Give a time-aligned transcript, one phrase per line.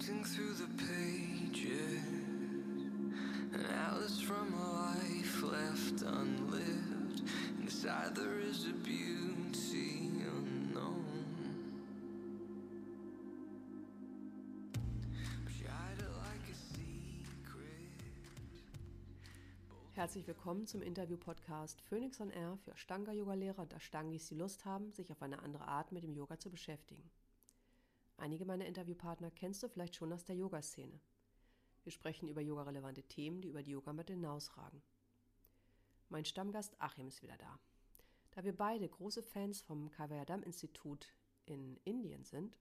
[0.00, 2.02] Sifting through the pages,
[3.52, 3.64] an
[4.26, 7.22] from a life left unlived.
[7.60, 11.04] Inside there is a beauty unknown.
[19.94, 25.10] Herzlich willkommen zum Interview-Podcast Phoenix on Air für Ashtanga-Yoga-Lehrer und Ashtangis, die Lust haben, sich
[25.10, 27.10] auf eine andere Art mit dem Yoga zu beschäftigen.
[28.18, 31.00] Einige meiner Interviewpartner kennst du vielleicht schon aus der Yoga-Szene.
[31.84, 34.82] Wir sprechen über yogarelevante Themen, die über die Yogamatte hinausragen.
[36.08, 37.60] Mein Stammgast Achim ist wieder da.
[38.32, 41.14] Da wir beide große Fans vom Kavayadam-Institut
[41.46, 42.58] in Indien sind,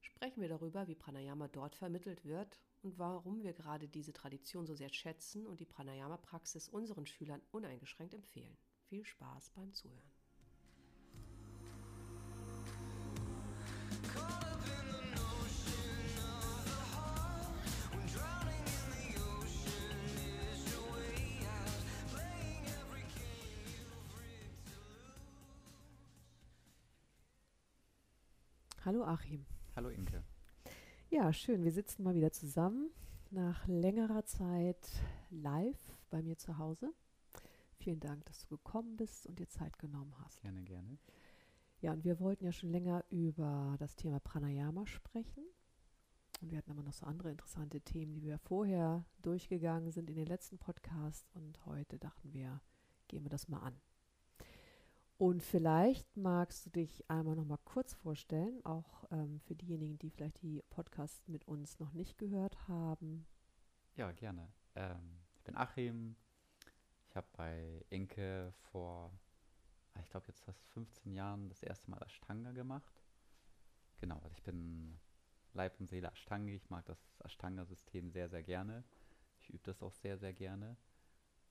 [0.00, 4.76] sprechen wir darüber, wie Pranayama dort vermittelt wird und warum wir gerade diese Tradition so
[4.76, 8.56] sehr schätzen und die Pranayama-Praxis unseren Schülern uneingeschränkt empfehlen.
[8.84, 10.12] Viel Spaß beim Zuhören.
[28.84, 29.46] Hallo Achim.
[29.76, 30.24] Hallo Inke.
[31.08, 31.62] Ja, schön.
[31.62, 32.90] Wir sitzen mal wieder zusammen
[33.30, 34.88] nach längerer Zeit
[35.30, 35.78] live
[36.10, 36.92] bei mir zu Hause.
[37.78, 40.40] Vielen Dank, dass du gekommen bist und dir Zeit genommen hast.
[40.40, 40.98] Gerne, gerne.
[41.80, 45.44] Ja, und wir wollten ja schon länger über das Thema Pranayama sprechen.
[46.40, 50.16] Und wir hatten aber noch so andere interessante Themen, die wir vorher durchgegangen sind in
[50.16, 51.30] den letzten Podcasts.
[51.36, 52.60] Und heute dachten wir,
[53.06, 53.80] gehen wir das mal an.
[55.22, 60.10] Und vielleicht magst du dich einmal noch mal kurz vorstellen, auch ähm, für diejenigen, die
[60.10, 63.24] vielleicht die Podcasts mit uns noch nicht gehört haben.
[63.94, 64.52] Ja, gerne.
[64.74, 66.16] Ähm, ich bin Achim.
[67.08, 69.16] Ich habe bei Inke vor,
[69.94, 73.00] ah, ich glaube jetzt fast 15 Jahren das erste Mal Ashtanga gemacht.
[74.00, 74.98] Genau, also ich bin
[75.52, 76.56] Leib und Seele Ashtangi.
[76.56, 78.82] Ich mag das Ashtanga-System sehr, sehr gerne.
[79.38, 80.76] Ich übe das auch sehr, sehr gerne.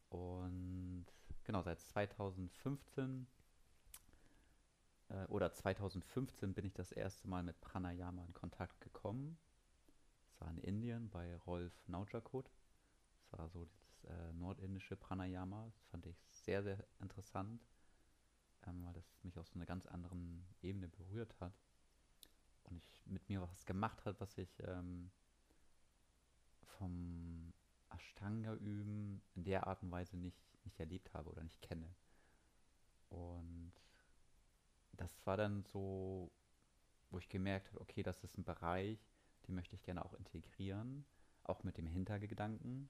[0.09, 1.05] Und
[1.45, 3.27] genau, seit 2015
[5.11, 9.37] äh, oder 2015 bin ich das erste Mal mit Pranayama in Kontakt gekommen.
[10.23, 12.49] Das war in Indien bei Rolf Naujakot.
[13.19, 15.65] Das war so das äh, nordindische Pranayama.
[15.65, 17.61] Das fand ich sehr, sehr interessant,
[18.67, 21.53] ähm, weil das mich auf so einer ganz anderen Ebene berührt hat.
[22.63, 25.11] Und ich mit mir was gemacht hat, was ich ähm,
[26.77, 27.53] vom
[27.89, 31.93] Ashtanga üben in der Art und Weise nicht, nicht erlebt habe oder nicht kenne.
[33.09, 33.73] Und
[35.01, 36.31] das war dann so,
[37.09, 38.99] wo ich gemerkt habe, okay, das ist ein Bereich,
[39.47, 41.05] den möchte ich gerne auch integrieren,
[41.43, 42.89] auch mit dem Hintergedanken.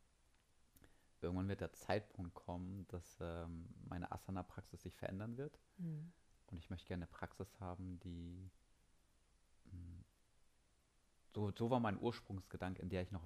[1.21, 5.59] Irgendwann wird der Zeitpunkt kommen, dass ähm, meine Asana-Praxis sich verändern wird.
[6.47, 8.49] Und ich möchte gerne eine Praxis haben, die
[9.65, 10.03] mh,
[11.33, 13.23] so, so war mein Ursprungsgedanke, in der ich noch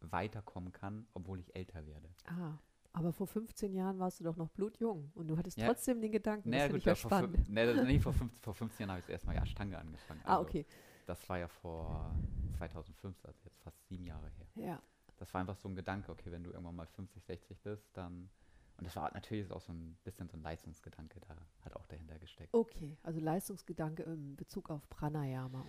[0.00, 2.10] weiterkommen kann, obwohl ich älter werde.
[2.26, 2.58] Ah,
[2.98, 5.66] aber vor 15 Jahren warst du doch noch blutjung und du hattest Ja.
[5.66, 7.48] trotzdem den Gedanken, Naja, das finde ich ja, ja vor, spannend.
[7.48, 10.20] nee, nee, vor, 15, vor 15 Jahren habe ich das erste Mal ja Ashtanga angefangen.
[10.24, 10.66] Ah, Also, okay.
[11.06, 12.14] Das war ja vor
[12.58, 14.46] 2005, also jetzt fast sieben Jahre her.
[14.66, 14.82] Ja.
[15.16, 18.28] Das war einfach so ein Gedanke, okay, wenn du irgendwann mal 50, 60 bist, dann.
[18.76, 22.16] Und das war natürlich auch so ein bisschen so ein Leistungsgedanke, da hat auch dahinter
[22.20, 22.54] gesteckt.
[22.54, 25.64] Okay, also Leistungsgedanke in Bezug auf Pranayama.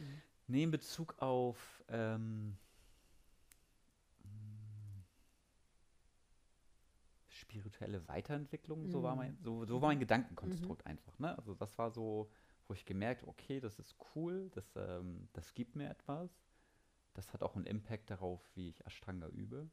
[0.45, 2.55] Nee, in Bezug auf ähm,
[7.39, 11.17] spirituelle Weiterentwicklung, so war mein, so, so war mein Gedankenkonstrukt einfach.
[11.19, 11.37] Ne?
[11.37, 12.29] Also das war so,
[12.67, 16.29] wo ich gemerkt, okay, das ist cool, das, ähm, das gibt mir etwas.
[17.13, 19.69] Das hat auch einen Impact darauf, wie ich Ashtanga übe.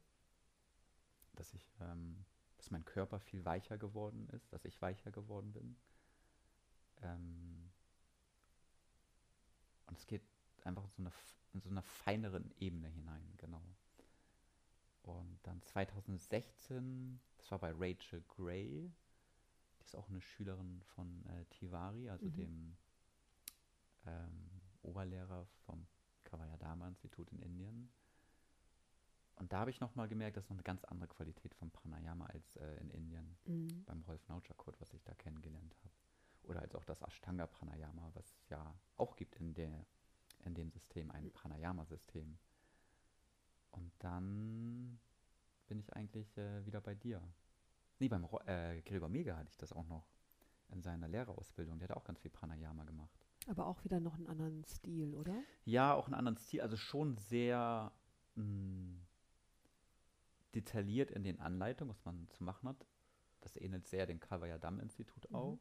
[1.35, 2.25] Dass ich, ähm,
[2.57, 5.77] dass mein Körper viel weicher geworden ist, dass ich weicher geworden bin.
[7.03, 7.71] Ähm,
[9.85, 10.23] und es geht
[10.63, 11.11] einfach in so, eine,
[11.53, 13.61] in so einer feineren Ebene hinein, genau.
[15.07, 18.91] Und dann 2016, das war bei Rachel Gray,
[19.79, 22.75] die ist auch eine Schülerin von äh, Tiwari, also dem
[24.05, 24.49] ähm,
[24.83, 25.87] Oberlehrer vom
[26.25, 27.89] Kavayadama-Institut in Indien.
[29.35, 32.25] Und da habe ich nochmal gemerkt, das ist noch eine ganz andere Qualität von Pranayama
[32.25, 33.83] als äh, in Indien Mhm.
[33.85, 35.93] beim Rolf Naujakot, was ich da kennengelernt habe.
[36.43, 39.85] Oder als auch das Ashtanga Pranayama, was es ja auch gibt in, der,
[40.43, 42.37] in dem System, ein Pranayama-System.
[43.77, 44.99] Und dann
[45.67, 47.21] bin ich eigentlich äh, wieder bei dir.
[47.99, 50.07] Nee, beim Ro äh, Gregor Mega hatte ich das auch noch
[50.69, 51.79] in seiner Lehrerausbildung.
[51.79, 53.25] Der hat auch ganz viel Pranayama gemacht.
[53.47, 55.35] Aber auch wieder noch einen anderen Stil, oder?
[55.65, 57.91] Ja, auch einen anderen Stil, also schon sehr
[58.35, 58.99] mh,
[60.53, 62.85] detailliert in den Anleitungen, was man zu machen hat.
[63.41, 65.59] Das ähnelt sehr dem Kavayadam-Institut auch.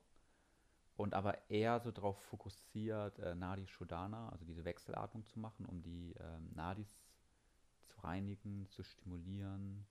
[0.97, 5.83] und aber eher so darauf fokussiert, äh, Nadi Shodhana, also diese Wechselatmung zu machen, um
[5.83, 6.99] die ähm, Nadis
[7.97, 9.87] zu reinigen, zu stimulieren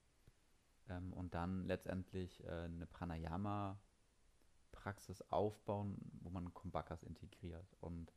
[0.90, 8.13] ähm, und dann letztendlich äh, eine Pranayama-Praxis aufbauen, wo man Kumbakas integriert und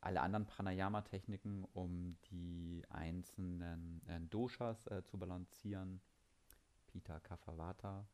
[0.00, 6.00] alle anderen Pranayama-Techniken, um die einzelnen äh, Doshas äh, zu balancieren,
[6.86, 8.06] Pita, Kapha, Vata,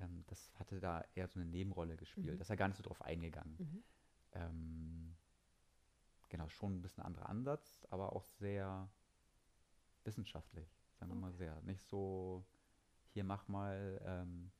[0.00, 2.34] ähm, das hatte da eher so eine Nebenrolle gespielt.
[2.34, 2.38] Mhm.
[2.38, 3.56] Da ist er gar nicht so drauf eingegangen.
[3.58, 3.84] Mhm.
[4.32, 5.16] Ähm,
[6.28, 8.88] genau, schon ein bisschen anderer Ansatz, aber auch sehr
[10.06, 10.68] wissenschaftlich,
[10.98, 11.60] sagen wir mal sehr.
[11.62, 12.44] Nicht so,
[13.12, 14.50] hier mach mal ähm,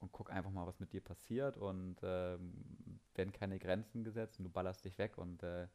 [0.00, 4.44] und guck einfach mal, was mit dir passiert und ähm, werden keine Grenzen gesetzt und
[4.44, 5.68] du ballerst dich weg und äh,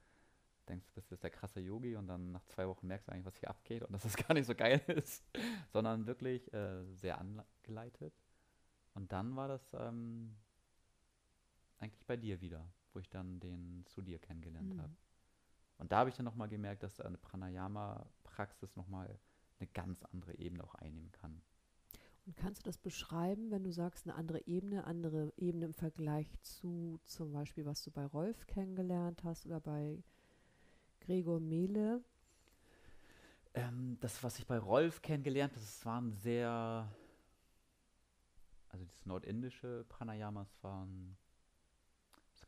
[0.67, 3.25] denkst, du bist jetzt der krasse Yogi und dann nach zwei Wochen merkst du eigentlich,
[3.25, 5.23] was hier abgeht und dass es gar nicht so geil ist,
[5.73, 8.13] sondern wirklich äh, sehr angeleitet.
[8.93, 10.35] Und dann war das ähm,
[11.79, 14.79] eigentlich bei dir wieder, wo ich dann den zu dir kennengelernt Mhm.
[14.79, 14.93] habe.
[15.79, 19.17] Und da habe ich dann nochmal gemerkt, dass eine Pranayama-Praxis nochmal
[19.59, 21.41] eine ganz andere Ebene auch einnehmen kann.
[22.25, 26.27] Und kannst du das beschreiben, wenn du sagst, eine andere Ebene, andere Ebene im Vergleich
[26.41, 30.03] zu zum Beispiel, was du bei Rolf kennengelernt hast oder bei
[30.99, 32.03] Gregor Mehle?
[33.53, 36.87] Ähm, das, was ich bei Rolf kennengelernt habe, das waren sehr,
[38.67, 41.17] also das nordindische Pranayamas waren,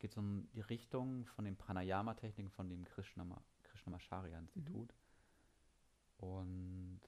[0.02, 4.92] geht so in die Richtung von den Pranayama-Techniken von dem Krishnama, Krishnamacharya-Institut.
[6.18, 7.00] Und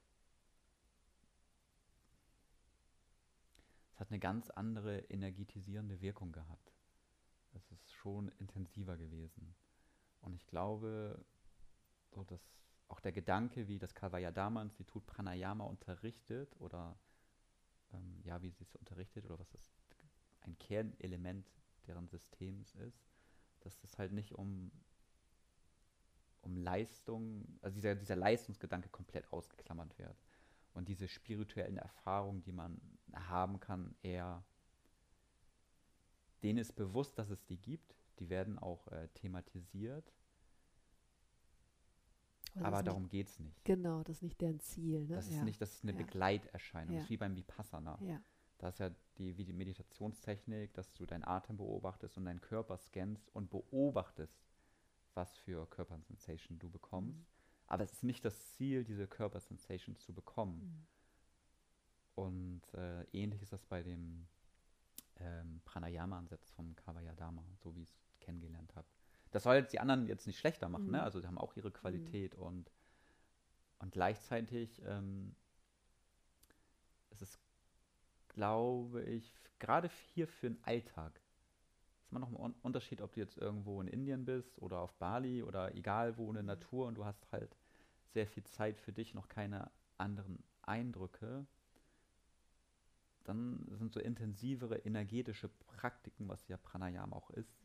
[3.91, 6.71] es hat eine ganz andere energetisierende Wirkung gehabt.
[7.51, 9.53] Es ist schon intensiver gewesen.
[10.21, 11.25] Und ich glaube,
[12.11, 12.41] so dass
[12.87, 16.97] auch der Gedanke, wie das Kavayadama-Institut Pranayama unterrichtet oder
[17.91, 19.73] ähm, ja, wie sie es unterrichtet oder was das
[20.43, 21.51] ein Kernelement
[21.87, 23.05] deren Systems ist,
[23.61, 24.71] dass es halt nicht um,
[26.41, 30.17] um Leistung, also dieser, dieser Leistungsgedanke komplett ausgeklammert wird.
[30.73, 32.79] Und diese spirituellen Erfahrungen, die man
[33.13, 34.43] haben kann, eher
[36.43, 37.95] denen ist bewusst, dass es die gibt.
[38.19, 40.13] Die werden auch äh, thematisiert,
[42.55, 43.63] Aber aber das darum geht es nicht.
[43.65, 45.01] Genau, das ist nicht deren Ziel.
[45.05, 45.15] Ne?
[45.15, 45.43] Das ist ja.
[45.43, 45.97] nicht, das ist eine Ja.
[45.97, 46.89] Begleiterscheinung.
[46.93, 47.03] Das Ja.
[47.03, 47.97] ist wie beim Vipassana.
[48.01, 48.21] Ja.
[48.57, 52.77] Da ist ja die, wie die Meditationstechnik, dass du deinen Atem beobachtest und deinen Körper
[52.77, 54.39] scannst und beobachtest,
[55.13, 57.19] was für Körpersensation du bekommst.
[57.19, 57.25] Mhm.
[57.67, 60.61] Aber es ist nicht das Ziel, diese Körpersensations zu bekommen.
[60.61, 60.87] Mhm.
[62.15, 64.27] Und äh, ähnlich ist das bei dem
[65.17, 68.87] ähm, Pranayama-Ansatz vom Kavayadama, so wie ich es kennengelernt habe.
[69.31, 70.91] Das soll jetzt die anderen jetzt nicht schlechter machen, Mhm.
[70.91, 71.03] ne?
[71.03, 72.71] Also die haben auch ihre Qualität und,
[73.79, 75.35] und gleichzeitig ähm,
[78.35, 81.21] glaube ich, gerade hier für den Alltag,
[82.01, 84.93] ist immer noch ein Un- Unterschied, ob du jetzt irgendwo in Indien bist oder auf
[84.95, 86.47] Bali oder egal wo in der Mhm.
[86.47, 87.55] Natur und du hast halt
[88.13, 91.47] sehr viel Zeit für dich, noch keine anderen Eindrücke
[93.23, 97.59] dann sind so intensivere energetische Praktiken, was ja Pranayama auch ist.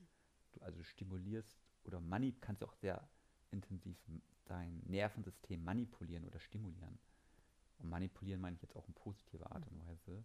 [0.53, 3.09] Du also stimulierst oder mani kannst auch sehr
[3.51, 3.99] intensiv
[4.47, 6.99] dein Nervensystem manipulieren oder stimulieren.
[7.79, 10.25] Und manipulieren meine ich jetzt auch in positiver Art und Weise.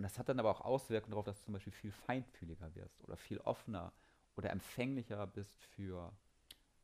[0.00, 3.04] Und das hat dann aber auch Auswirkungen darauf, dass du zum Beispiel viel feinfühliger wirst
[3.04, 3.92] oder viel offener
[4.34, 6.10] oder empfänglicher bist für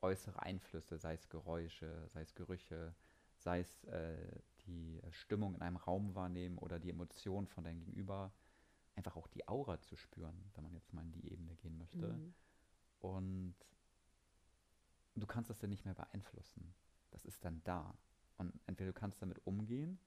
[0.03, 2.95] äußere Einflüsse, sei es Geräusche, sei es Gerüche,
[3.39, 4.19] sei es äh,
[4.67, 8.35] die Stimmung in einem Raum wahrnehmen oder die Emotionen von deinem Gegenüber,
[8.97, 12.09] einfach auch die Aura zu spüren, wenn man jetzt mal in die Ebene gehen möchte.
[12.09, 12.35] Mhm.
[12.99, 13.57] Und
[15.15, 16.75] du kannst das dann nicht mehr beeinflussen.
[17.13, 17.97] Das ist dann da.
[18.37, 19.99] Und entweder du kannst damit umgehen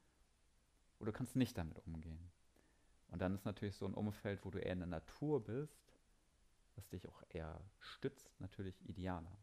[0.99, 2.31] oder du kannst nicht damit umgehen.
[3.09, 5.99] Und dann ist natürlich so ein Umfeld, wo du eher in der Natur bist,
[6.75, 9.37] was dich auch eher stützt, natürlich idealer.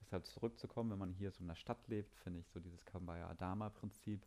[0.00, 3.28] Deshalb zurückzukommen, wenn man hier so in der Stadt lebt, finde ich so dieses Kambaya
[3.30, 4.26] Adama-Prinzip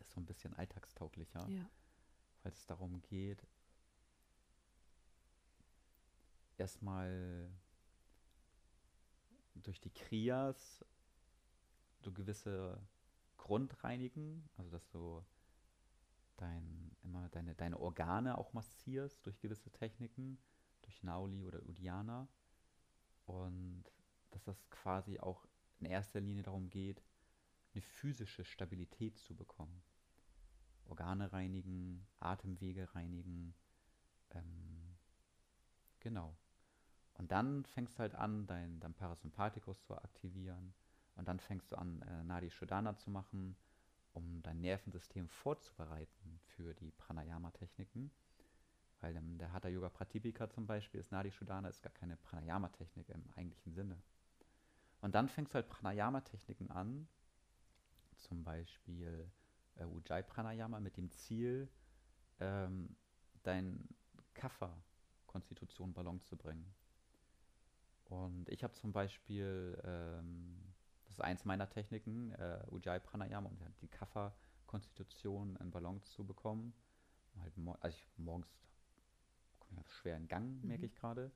[0.00, 1.70] ist so ein bisschen alltagstauglicher Ja.
[2.42, 3.46] weil es darum geht,
[6.56, 7.50] erstmal
[9.54, 10.84] durch die Kriyas
[12.02, 12.88] du gewisse
[13.36, 15.24] Grundreinigen, also dass du
[16.38, 20.38] dein, immer deine, deine Organe auch massierst durch gewisse Techniken,
[20.82, 22.28] durch Nauli oder Udiana
[23.26, 23.84] und
[24.30, 25.46] dass das quasi auch
[25.80, 27.02] in erster Linie darum geht,
[27.72, 29.82] eine physische Stabilität zu bekommen.
[30.86, 33.54] Organe reinigen, Atemwege reinigen.
[34.30, 34.96] Ähm,
[36.00, 36.36] genau.
[37.14, 40.72] Und dann fängst du halt an, dein, dein Parasympathikus zu aktivieren.
[41.16, 43.56] Und dann fängst du an, äh, Nadi Shodhana zu machen,
[44.12, 48.10] um dein Nervensystem vorzubereiten für die Pranayama-Techniken.
[49.00, 53.08] Weil ähm, der Hatha Yoga Pratipika zum Beispiel ist Nadi Shodhana ist gar keine Pranayama-Technik
[53.10, 54.00] im eigentlichen Sinne.
[55.00, 57.06] Und dann fängst du halt Pranayama-Techniken an,
[58.16, 59.30] zum Beispiel
[59.76, 61.68] äh, Ujjayi Pranayama mit dem Ziel,
[62.40, 62.96] ähm,
[63.44, 63.88] dein
[64.34, 66.74] Kapha-Konstitution in Balance zu bringen.
[68.04, 70.74] Und ich habe zum Beispiel, ähm,
[71.18, 76.72] ist eins meiner Techniken, äh, Ujjayi Pranayama, um die Kapha-Konstitution in Balance zu bekommen.
[77.40, 78.48] Halt also ich morgens
[79.58, 80.86] komme ich schwer in Gang, merke Mhm.
[80.86, 81.32] ich gerade.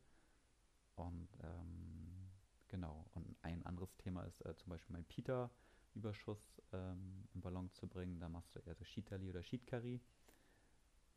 [0.95, 2.31] Und ähm,
[2.69, 7.89] genau, und ein anderes Thema ist äh, zum Beispiel mein Pita-Überschuss ähm, in Balance zu
[7.89, 8.21] bringen.
[8.21, 10.01] Da machst du eher so Shitali oder Shitkari.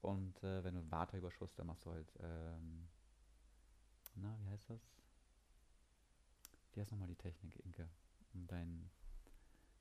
[0.01, 2.88] Und äh, wenn du einen Vata-Überschuss, dann machst du halt, ähm,
[4.15, 4.81] na, wie heißt das?
[6.74, 7.89] Wie heißt nochmal die Technik, Inke?
[8.48, 8.89] Dein,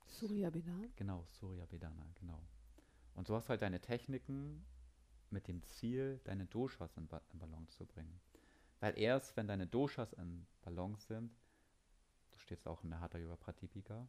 [0.07, 0.93] Surya Bedan.
[0.95, 2.41] genau, Surya Vedana, genau.
[3.15, 4.65] Und so hast du halt deine Techniken
[5.29, 8.19] mit dem Ziel, deine Doshas in, ba in Balance zu bringen.
[8.79, 11.35] Weil erst, wenn deine Doshas in Balance sind,
[12.31, 14.07] du stehst auch in der Hatha Yoga Pratipika,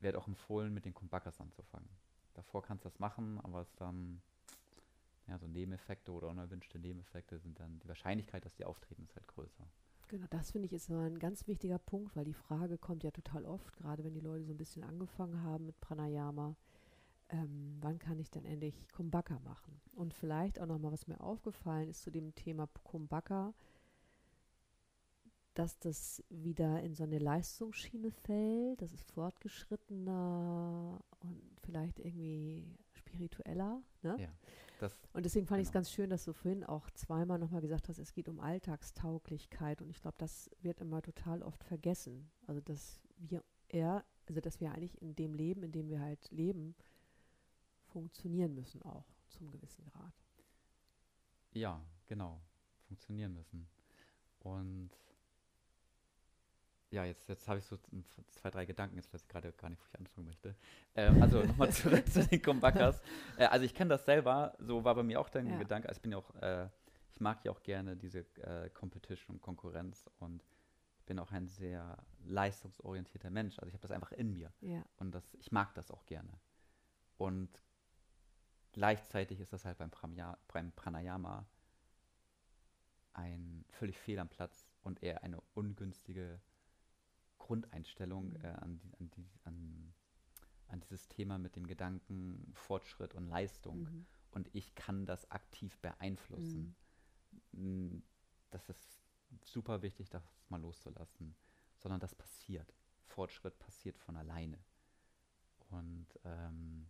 [0.00, 1.88] wird auch empfohlen, mit den Kumbakas anzufangen.
[2.34, 4.20] Davor kannst du das machen, aber es dann,
[5.26, 9.26] ja, so Nebeneffekte oder unerwünschte Nebeneffekte sind dann, die Wahrscheinlichkeit, dass die auftreten, ist halt
[9.26, 9.66] größer.
[10.08, 13.44] Genau, das finde ich ist ein ganz wichtiger Punkt, weil die Frage kommt ja total
[13.44, 16.54] oft, gerade wenn die Leute so ein bisschen angefangen haben mit Pranayama,
[17.28, 19.80] ähm, wann kann ich denn endlich Kumbhaka machen?
[19.94, 23.52] Und vielleicht auch nochmal, was mir aufgefallen ist zu dem Thema Kumbhaka,
[25.54, 33.82] dass das wieder in so eine Leistungsschiene fällt, das ist fortgeschrittener und vielleicht irgendwie spiritueller.
[34.02, 34.16] Ne?
[34.20, 34.28] Ja,
[35.12, 35.78] Und deswegen fand ich es Genau.
[35.80, 39.80] ganz schön, dass du vorhin auch zweimal nochmal gesagt hast, es geht um Alltagstauglichkeit.
[39.82, 42.30] Und ich glaube, das wird immer total oft vergessen.
[42.46, 46.30] Also, dass wir eher, also dass wir eigentlich in dem Leben, in dem wir halt
[46.30, 46.74] leben,
[47.86, 50.12] funktionieren müssen auch zum gewissen Grad.
[51.52, 52.40] Ja, genau.
[52.88, 53.68] Funktionieren müssen.
[54.40, 54.90] Und
[56.90, 57.76] ja, jetzt, jetzt habe ich so
[58.30, 60.54] zwei, drei Gedanken, jetzt weiß ich gerade gar nicht, wo ich anfangen möchte.
[60.94, 63.00] Ähm, also nochmal zurück zu den Kumbakas.
[63.36, 65.58] Äh, also ich kenne das selber, so war bei mir auch dein Ja.
[65.58, 65.88] Gedanke.
[65.88, 66.68] Also ich bin ja auch, äh,
[67.10, 70.44] ich mag ja auch gerne diese äh, Competition und Konkurrenz und
[70.98, 73.58] ich bin auch ein sehr leistungsorientierter Mensch.
[73.58, 74.52] Also ich habe das einfach in mir.
[74.60, 74.84] Ja.
[74.96, 76.32] Und das, ich mag das auch gerne.
[77.16, 77.62] Und
[78.72, 81.46] gleichzeitig ist das halt beim, Pramya, beim Pranayama
[83.12, 86.40] ein völlig fehl am Platz und eher eine ungünstige
[87.46, 88.44] Grundeinstellung Mhm.
[88.44, 89.94] äh, an, die, an, die, an,
[90.68, 93.82] an dieses Thema mit dem Gedanken Fortschritt und Leistung.
[93.82, 94.06] Mhm.
[94.32, 96.74] Und ich kann das aktiv beeinflussen.
[97.52, 97.98] Mm,
[98.50, 99.00] Das ist
[99.44, 101.34] super wichtig, das mal loszulassen.
[101.78, 102.72] Sondern das passiert.
[103.04, 104.58] Fortschritt passiert von alleine.
[105.70, 106.88] Und ähm,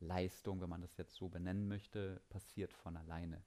[0.00, 3.42] Leistung, wenn man das jetzt so benennen möchte, passiert von alleine.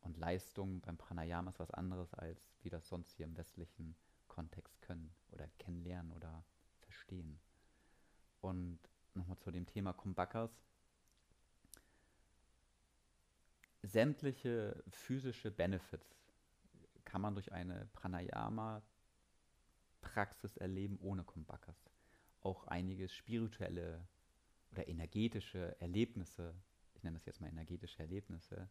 [0.00, 3.96] Und Leistung beim Pranayama ist was anderes, als wir das sonst hier im westlichen
[4.34, 6.44] Kontext können oder kennenlernen oder
[6.80, 7.40] verstehen.
[8.40, 8.80] Und
[9.14, 10.60] nochmal zu dem Thema Kumbakas.
[13.82, 16.32] Sämtliche physische Benefits
[17.04, 21.88] kann man durch eine Pranayama-Praxis erleben ohne Kumbakas.
[22.40, 24.08] Auch einige spirituelle
[24.72, 26.60] oder energetische Erlebnisse,
[26.94, 28.68] ich nenne das jetzt mal energetische Erlebnisse,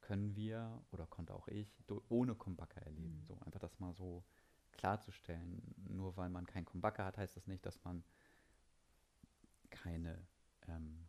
[0.00, 1.72] können wir oder konnte auch ich
[2.08, 3.18] ohne Kumbhaka erleben.
[3.18, 3.24] Mhm.
[3.24, 4.24] So einfach das mal so
[4.72, 5.74] klarzustellen.
[5.88, 8.04] Nur weil man kein Kumbhaka hat, heißt das nicht, dass man
[9.70, 10.26] keine
[10.68, 11.06] ähm,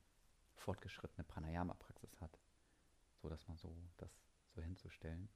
[0.56, 2.40] fortgeschrittene Pranayama-Praxis hat.
[3.22, 4.12] So dass man so das
[4.56, 5.30] so hinzustellen.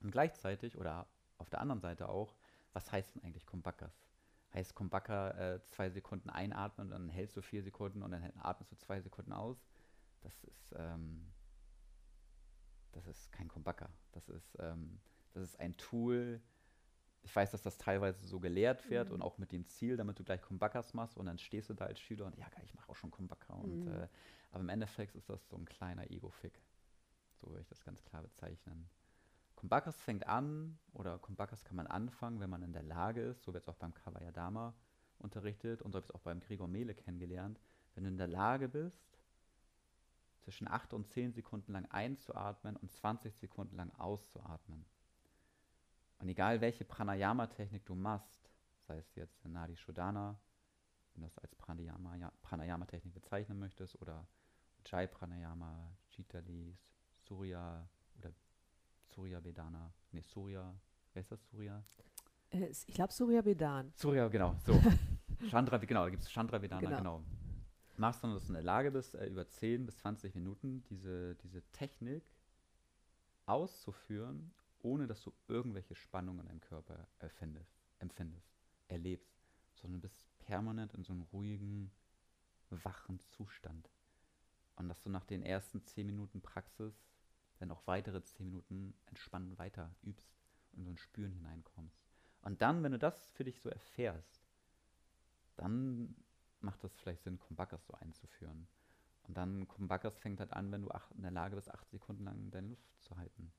[0.00, 1.06] Und gleichzeitig oder
[1.38, 2.36] auf der anderen Seite auch,
[2.72, 3.92] was heißt denn eigentlich Kumbhakas?
[4.54, 8.72] Heißt Kumbhaka äh, zwei Sekunden einatmen und dann hältst du vier Sekunden und dann atmest
[8.72, 9.64] du zwei Sekunden aus?
[10.20, 11.32] Das ist, ähm,
[12.92, 13.88] das ist kein Kumbhaka.
[14.12, 15.00] Das ist, ähm,
[15.32, 16.40] das ist ein Tool.
[17.24, 19.14] Ich weiß, dass das teilweise so gelehrt wird Mhm.
[19.14, 21.84] und auch mit dem Ziel, damit du gleich Kumbhakas machst und dann stehst du da
[21.86, 23.54] als Schüler und ja, geil, ich mache auch schon Kumbhaka.
[23.54, 23.92] Und, Mhm.
[23.92, 24.08] äh,
[24.50, 26.60] aber im Endeffekt ist das so ein kleiner Ego-Fick.
[27.40, 28.88] So würde ich das ganz klar bezeichnen.
[29.54, 33.54] Kumbhakas fängt an, oder Kumbhakas kann man anfangen, wenn man in der Lage ist, so
[33.54, 34.74] wird es auch beim Kavayadama
[35.18, 37.60] unterrichtet und so habe ich es auch beim Gregor Mele kennengelernt,
[37.94, 39.20] wenn du in der Lage bist,
[40.40, 44.84] zwischen 8 und 10 Sekunden lang einzuatmen und 20 Sekunden lang auszuatmen.
[46.22, 48.48] Und egal welche Pranayama-Technik du machst,
[48.86, 50.38] sei es jetzt Nadi Shodhana,
[51.14, 54.24] wenn du das als Pranayama- Pranayama-Technik bezeichnen möchtest, oder
[54.86, 56.78] Jai Pranayama, Chitalis,
[57.26, 57.88] Surya
[58.18, 58.30] oder
[59.08, 60.72] Surya Vedana, nee, Surya,
[61.12, 61.82] wer ist das, Surya?
[62.50, 63.92] Äh, ich glaube, Surya Bedan.
[63.96, 64.80] Surya, genau, so.
[65.50, 66.96] Chandra, genau, da gibt es Chandra Vedana, Genau.
[66.98, 67.24] genau.
[67.96, 71.34] machst, sondern dass du in der Lage bist, äh, über 10 bis 20 Minuten diese,
[71.34, 72.22] diese Technik
[73.46, 74.52] auszuführen,
[74.82, 78.52] ohne dass du irgendwelche Spannungen in deinem Körper erfindest, empfindest,
[78.88, 79.40] erlebst,
[79.74, 81.90] sondern bist permanent in so einem ruhigen,
[82.70, 83.90] wachen Zustand.
[84.76, 86.94] Und dass du nach den ersten 10 Minuten Praxis
[87.58, 90.34] dann auch weitere 10 Minuten entspannen weiter übst
[90.72, 92.08] und in so ein Spüren hineinkommst.
[92.42, 94.42] Und dann, wenn du das für dich so erfährst,
[95.56, 96.16] dann
[96.60, 98.66] macht es vielleicht Sinn, Kumbakas so einzuführen.
[99.28, 102.24] Und dann Kumbakas fängt halt an, wenn du ach, in der Lage bist, acht Sekunden
[102.24, 103.52] lang deine Luft zu halten.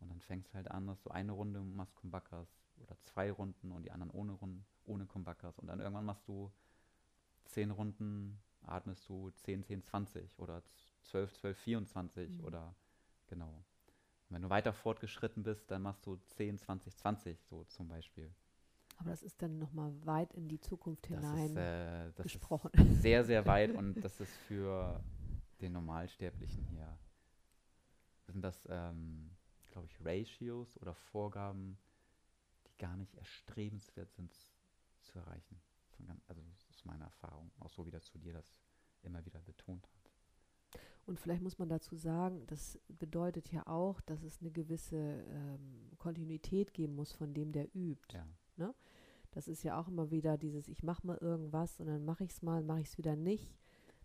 [0.00, 2.48] Und dann fängst du halt an, dass du eine Runde machst Kumbakas
[2.78, 5.58] oder zwei Runden und die anderen ohne Runden, ohne Kumbakas.
[5.58, 6.52] Und dann irgendwann machst du
[7.46, 10.62] zehn Runden, atmest du 10, 10, 20 oder
[11.04, 12.44] 12, 12, 24 Mhm.
[12.44, 12.74] oder
[13.28, 13.64] genau.
[14.28, 18.34] Und wenn du weiter fortgeschritten bist, dann machst du 10, 20, 20 so zum Beispiel.
[18.98, 22.70] Aber das ist dann nochmal weit in die Zukunft Das hinein ist, äh, das gesprochen.
[22.72, 25.02] ist sehr, sehr weit und das ist für
[25.60, 26.98] den Normalsterblichen hier.
[28.26, 29.30] Sind das, ähm,
[29.70, 31.78] glaube ich, Ratios oder Vorgaben,
[32.66, 34.34] die gar nicht erstrebenswert sind
[35.02, 35.60] zu erreichen.
[36.26, 38.60] Also das ist meine Erfahrung, auch so wie das zu dir das
[39.02, 40.80] immer wieder betont hat.
[41.06, 45.92] Und vielleicht muss man dazu sagen, das bedeutet ja auch, dass es eine gewisse ähm,
[45.98, 48.16] Kontinuität geben muss von dem, der übt.
[48.16, 48.26] Ja,
[49.30, 52.30] Das ist ja auch immer wieder dieses, ich mache mal irgendwas und dann mache ich
[52.30, 53.54] es mal, mache ich es wieder nicht.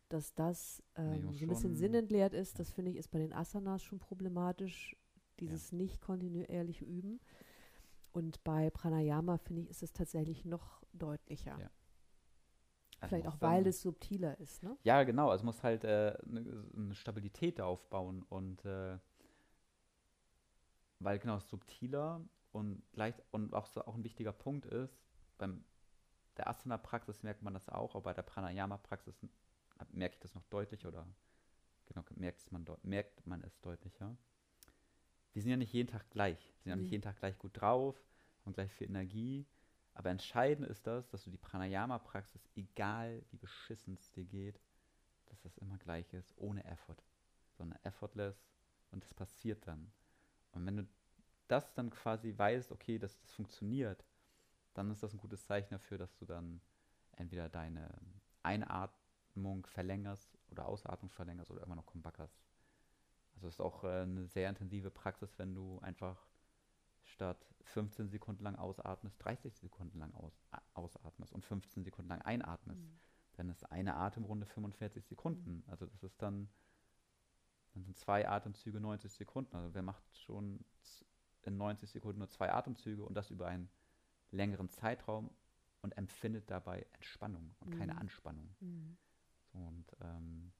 [0.09, 3.19] Dass das Nee, ähm, muss so ein bisschen sinnentleert ist, das finde ich ist bei
[3.19, 4.97] den Asanas schon problematisch,
[5.39, 7.21] dieses nicht kontinuierliche Üben.
[8.11, 11.57] Und bei Pranayama finde ich, ist es tatsächlich noch deutlicher.
[11.57, 11.69] Ja.
[12.99, 14.77] Also Vielleicht auch, weil es subtiler ist, ne?
[14.83, 15.29] Ja, genau.
[15.29, 18.97] Also muss halt äh, eine, eine Stabilität da aufbauen und äh,
[20.99, 24.97] weil genau es subtiler und gleich und auch so auch ein wichtiger Punkt ist,
[25.37, 25.63] beim
[26.37, 29.15] der Asana-Praxis merkt man das auch, aber bei der Pranayama-Praxis
[29.91, 31.07] merke ich das noch deutlich oder
[31.85, 34.15] genau merkt man, merkt man es deutlicher.
[35.33, 36.39] Wir sind ja nicht jeden Tag gleich.
[36.39, 36.91] Wir sind ja nicht Mhm.
[36.91, 38.01] jeden Tag gleich gut drauf
[38.45, 39.45] und gleich viel Energie.
[39.93, 44.59] Aber entscheidend ist das, dass du die Pranayama-Praxis, egal wie beschissen es dir geht,
[45.25, 46.97] dass das immer gleich ist, ohne Effort.
[47.57, 48.45] Sondern effortless
[48.91, 49.91] und das passiert dann.
[50.51, 50.87] Und wenn du
[51.51, 54.05] das dann quasi weißt, okay, dass das funktioniert,
[54.73, 56.61] dann ist das ein gutes Zeichen dafür, dass du dann
[57.17, 57.89] entweder deine
[58.41, 62.31] Einatmung verlängerst oder Ausatmung verlängerst oder irgendwann noch Kumbhakas.
[63.35, 66.25] Also es ist auch äh, eine sehr intensive Praxis, wenn du einfach
[67.03, 70.33] statt 15 Sekunden lang ausatmest, 30 Sekunden lang aus,
[70.73, 72.81] ausatmest und 15 Sekunden lang einatmest.
[73.33, 75.63] Dann ist eine Atemrunde 45 Sekunden.
[75.67, 76.49] Also das ist dann,
[77.73, 79.55] dann sind zwei Atemzüge 90 Sekunden.
[79.55, 80.63] Also wer macht schon
[81.47, 83.69] in 90 Sekunden nur zwei Atemzüge und das über einen
[84.31, 85.29] längeren Zeitraum
[85.81, 87.99] und empfindet dabei Entspannung und keine Mhm.
[87.99, 88.55] Anspannung.
[88.59, 88.97] Mhm.
[89.53, 90.53] So, und ähm,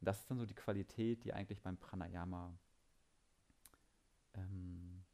[0.00, 2.58] das ist dann so die Qualität, die eigentlich beim Pranayama
[4.34, 5.04] ähm,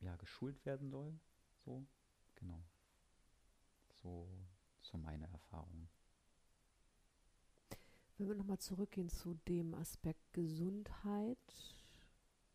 [0.00, 1.18] ja, geschult werden soll.
[1.64, 1.86] So,
[2.34, 2.62] genau.
[4.02, 4.28] So,
[4.80, 5.88] so meine Erfahrung.
[8.16, 11.38] Wenn wir nochmal zurückgehen zu dem Aspekt Gesundheit,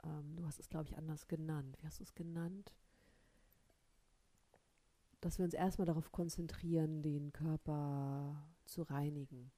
[0.05, 1.77] ähm, du hast es, glaube ich, anders genannt.
[1.79, 2.73] Wie hast du es genannt?
[5.21, 9.51] Dass wir uns erstmal darauf konzentrieren, den Körper zu reinigen,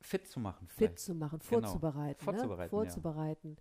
[0.00, 0.98] Fit zu machen, fit vielleicht.
[0.98, 1.62] zu machen, Genau.
[1.62, 2.22] vorzubereiten.
[2.24, 2.64] Vorzubereiten, ne?
[2.64, 2.68] ja.
[2.68, 3.56] vorzubereiten.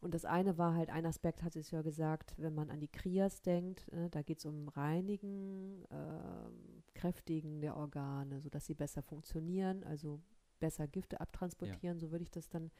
[0.00, 2.88] Und das eine war halt, ein Aspekt hat es ja gesagt, wenn man an die
[2.88, 9.02] Kriyas denkt, ne, da geht es um Reinigen, ähm, Kräftigen der Organe, sodass sie besser
[9.02, 10.20] funktionieren, also
[10.58, 12.70] besser Gifte abtransportieren, so würde ich das dann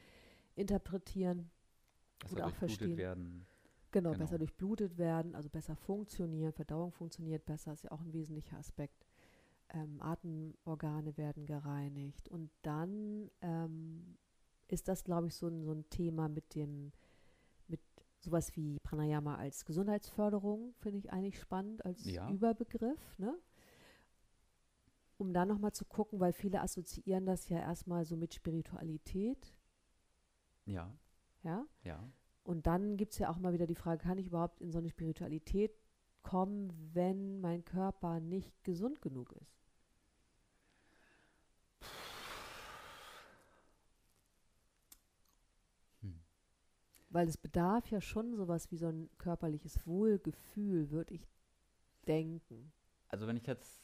[0.55, 1.49] interpretieren.
[2.19, 2.97] Besser Oder auch durchblutet verstehen.
[2.97, 3.47] werden.
[3.91, 4.19] Genau, Genau.
[4.19, 9.05] besser durchblutet werden, also besser funktionieren, Verdauung funktioniert besser, ist ja auch ein wesentlicher Aspekt.
[9.69, 12.29] Ähm, Atemorgane werden gereinigt.
[12.29, 14.17] Und dann ähm,
[14.67, 16.91] ist das, glaube ich, so ein, so ein Thema mit dem,
[17.67, 17.81] mit
[18.19, 22.27] sowas wie Pranayama als Gesundheitsförderung, finde ich eigentlich spannend, als Ja.
[22.27, 23.35] Überbegriff, ne?
[25.17, 29.53] Um dann nochmal zu gucken, weil viele assoziieren das ja erstmal so mit Spiritualität,
[30.65, 30.91] Ja,
[31.43, 31.65] ja.
[31.83, 32.03] ja.
[32.43, 34.77] Und dann gibt es ja auch mal wieder die Frage, kann ich überhaupt in so
[34.77, 35.77] eine Spiritualität
[36.23, 39.53] kommen, wenn mein Körper nicht gesund genug ist?
[46.01, 46.21] Hm.
[47.09, 51.27] Weil es bedarf ja schon sowas wie so ein körperliches Wohlgefühl, würde ich
[52.07, 52.71] denken.
[53.09, 53.83] Also wenn ich jetzt,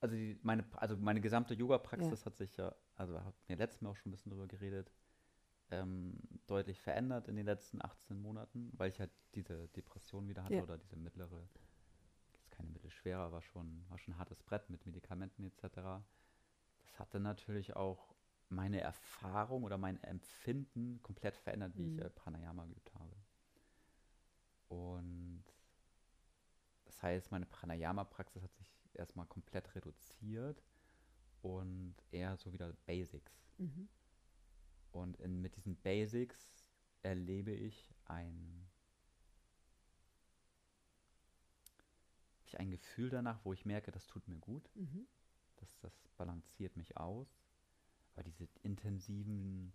[0.00, 3.90] also die, meine, also meine gesamte Yoga-Praxis hat sich ja, also hat mir letztes Mal
[3.90, 4.90] auch schon ein bisschen drüber geredet,
[5.70, 10.54] ähm, deutlich verändert in den letzten 18 Monaten, weil ich halt diese Depression wieder hatte
[10.54, 10.62] Ja.
[10.62, 11.48] oder diese mittlere
[12.50, 16.04] keine mittelschwerer, war schon, war schon ein hartes Brett mit Medikamenten etc.
[16.82, 18.14] Das hatte natürlich auch
[18.48, 21.98] meine Erfahrung oder mein Empfinden komplett verändert, wie Mhm.
[21.98, 23.16] ich äh, Pranayama geübt habe.
[24.68, 25.44] Und
[26.84, 30.62] das heißt, meine Pranayama-Praxis hat sich erstmal komplett reduziert
[31.42, 33.32] und eher so wieder Basics.
[33.58, 33.88] Mhm.
[34.94, 36.52] Und in, mit diesen Basics
[37.02, 38.68] erlebe ich ein,
[42.44, 45.06] ich ein Gefühl danach, wo ich merke, das tut mir gut, Mhm.
[45.56, 47.26] das, das balanciert mich aus.
[48.14, 49.72] Aber diese intensiven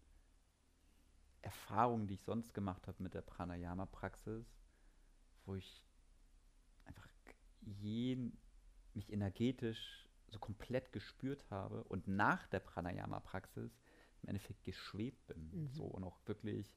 [1.42, 4.46] Erfahrungen, die ich sonst gemacht habe mit der Pranayama-Praxis,
[5.46, 5.86] wo ich
[6.86, 7.10] einfach
[7.60, 8.38] jeden,
[8.94, 13.82] mich energetisch so komplett gespürt habe und nach der Pranayama-Praxis
[14.24, 15.50] im Endeffekt geschwebt bin.
[15.52, 15.68] Mhm.
[15.70, 16.74] So und auch wirklich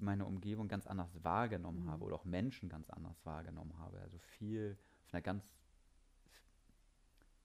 [0.00, 1.90] meine Umgebung ganz anders wahrgenommen Mhm.
[1.90, 4.00] habe oder auch Menschen ganz anders wahrgenommen habe.
[4.00, 5.44] Also viel auf einer ganz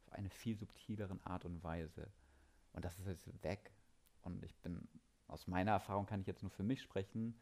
[0.07, 2.11] auf eine viel subtileren Art und Weise.
[2.73, 3.71] Und das ist jetzt weg.
[4.21, 4.87] Und ich bin,
[5.27, 7.39] aus meiner Erfahrung kann ich jetzt nur für mich sprechen,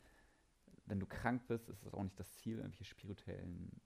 [0.85, 3.81] wenn du krank bist, ist es auch nicht das Ziel, irgendwelche spirituellen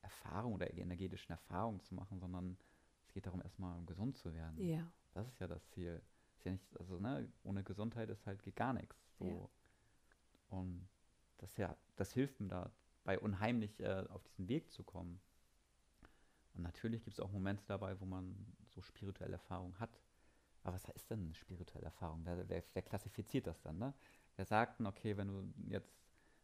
[0.00, 2.56] Erfahrungen oder energetischen Erfahrungen zu machen, sondern
[3.06, 4.58] es geht darum, erstmal gesund zu werden.
[4.58, 4.90] Ja.
[5.12, 6.02] Das ist ja das Ziel.
[6.46, 8.96] Ja nicht, also ne, ohne Gesundheit ist halt geht gar nichts.
[9.18, 9.24] So.
[9.26, 10.58] Ja.
[10.58, 10.88] Und
[11.38, 15.20] das ja, das hilft mir dabei unheimlich äh, auf diesen Weg zu kommen.
[16.54, 18.34] Und natürlich gibt es auch Momente dabei, wo man
[18.68, 20.00] so spirituelle Erfahrungen hat.
[20.62, 22.22] Aber was ist denn eine spirituelle Erfahrung?
[22.24, 23.78] Wer, wer, wer klassifiziert das dann?
[23.78, 23.94] Ne?
[24.36, 25.94] Wer sagt denn, okay, wenn du jetzt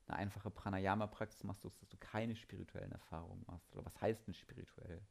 [0.07, 3.73] eine einfache Pranayama-Praxis machst, dass du keine spirituellen Erfahrungen machst?
[3.73, 5.03] Oder was heißt denn spirituell?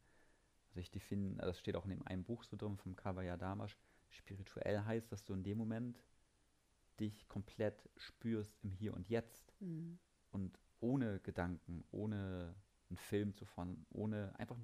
[0.69, 3.77] Also ich definiere, das steht auch in dem einen Buch so drin vom Kavaya Damash,
[4.11, 6.03] spirituell heißt, dass du in dem Moment
[6.99, 9.99] dich komplett spürst im Hier und Jetzt Mhm.
[10.31, 12.55] und ohne Gedanken, ohne
[12.89, 14.57] einen Film zu fahren, ohne einfach,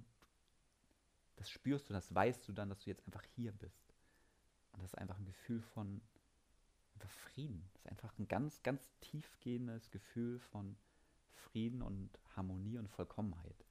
[1.36, 3.94] das spürst du, das weißt du dann, dass du jetzt einfach hier bist.
[4.72, 6.02] Und das ist einfach ein Gefühl von
[6.96, 7.70] einfach Frieden.
[7.74, 10.76] Das ist einfach ein ganz, ganz tiefgehendes Gefühl von
[11.36, 13.66] Frieden und Harmonie und Vollkommenheit.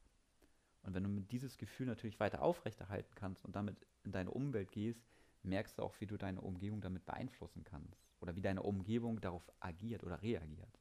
[0.83, 4.71] Und wenn du mit dieses Gefühl natürlich weiter aufrechterhalten kannst und damit in deine Umwelt
[4.71, 5.05] gehst,
[5.47, 8.07] merkst du auch, wie du deine Umgebung damit beeinflussen kannst.
[8.21, 10.81] Oder wie deine Umgebung darauf agiert oder reagiert.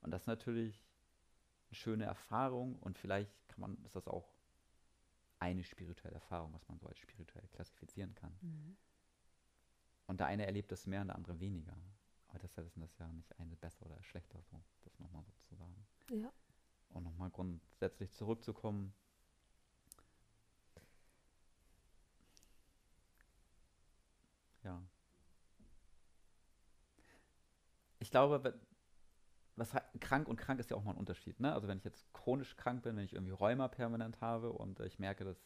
[0.00, 0.82] Und das ist natürlich
[1.68, 4.32] eine schöne Erfahrung und vielleicht kann man, ist das auch
[5.38, 8.36] eine spirituelle Erfahrung, was man so als spirituell klassifizieren kann.
[8.40, 8.76] Mhm.
[10.06, 11.76] Und der eine erlebt es mehr und der andere weniger.
[12.28, 15.54] Aber deshalb ist das ja nicht eine besser oder schlechter, so, das nochmal so zu
[15.54, 15.86] sagen.
[16.10, 16.32] Ja.
[16.90, 18.94] Und nochmal grundsätzlich zurückzukommen.
[24.68, 24.82] Ja.
[28.00, 28.60] Ich glaube,
[29.56, 31.40] was krank und krank ist ja auch mal ein Unterschied.
[31.40, 31.52] Ne?
[31.52, 34.86] Also wenn ich jetzt chronisch krank bin, wenn ich irgendwie Rheuma permanent habe und äh,
[34.86, 35.42] ich merke, dass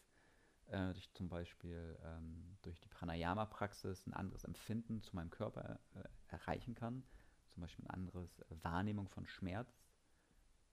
[0.71, 6.03] äh, ich zum Beispiel ähm, durch die Pranayama-Praxis ein anderes Empfinden zu meinem Körper äh,
[6.27, 7.03] erreichen kann,
[7.47, 9.85] zum Beispiel ein anderes äh, Wahrnehmung von Schmerz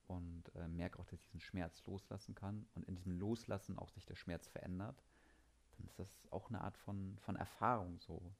[0.07, 3.89] und äh, merke auch, dass ich diesen Schmerz loslassen kann und in diesem Loslassen auch
[3.89, 5.01] sich der Schmerz verändert,
[5.81, 8.33] dann ist das auch eine Art von, von Erfahrung so.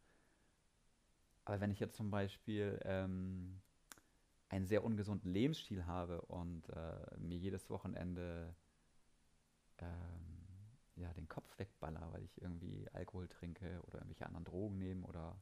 [1.45, 3.61] Aber wenn ich jetzt zum Beispiel ähm,
[4.49, 8.55] einen sehr ungesunden Lebensstil habe und äh, mir jedes Wochenende
[9.79, 10.37] ähm,
[10.95, 15.41] ja, den Kopf wegballer, weil ich irgendwie Alkohol trinke oder irgendwelche anderen Drogen nehme oder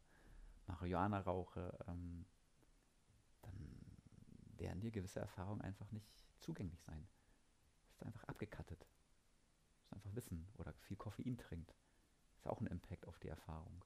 [0.67, 2.25] Marihuana rauche, ähm,
[3.41, 3.79] dann
[4.57, 6.07] werden dir gewisse Erfahrungen einfach nicht
[6.39, 7.07] zugänglich sein.
[7.81, 8.81] Du bist einfach abgekattet.
[8.81, 11.73] Du musst einfach wissen oder viel Koffein trinkt.
[12.39, 13.83] Ist auch ein Impact auf die Erfahrung.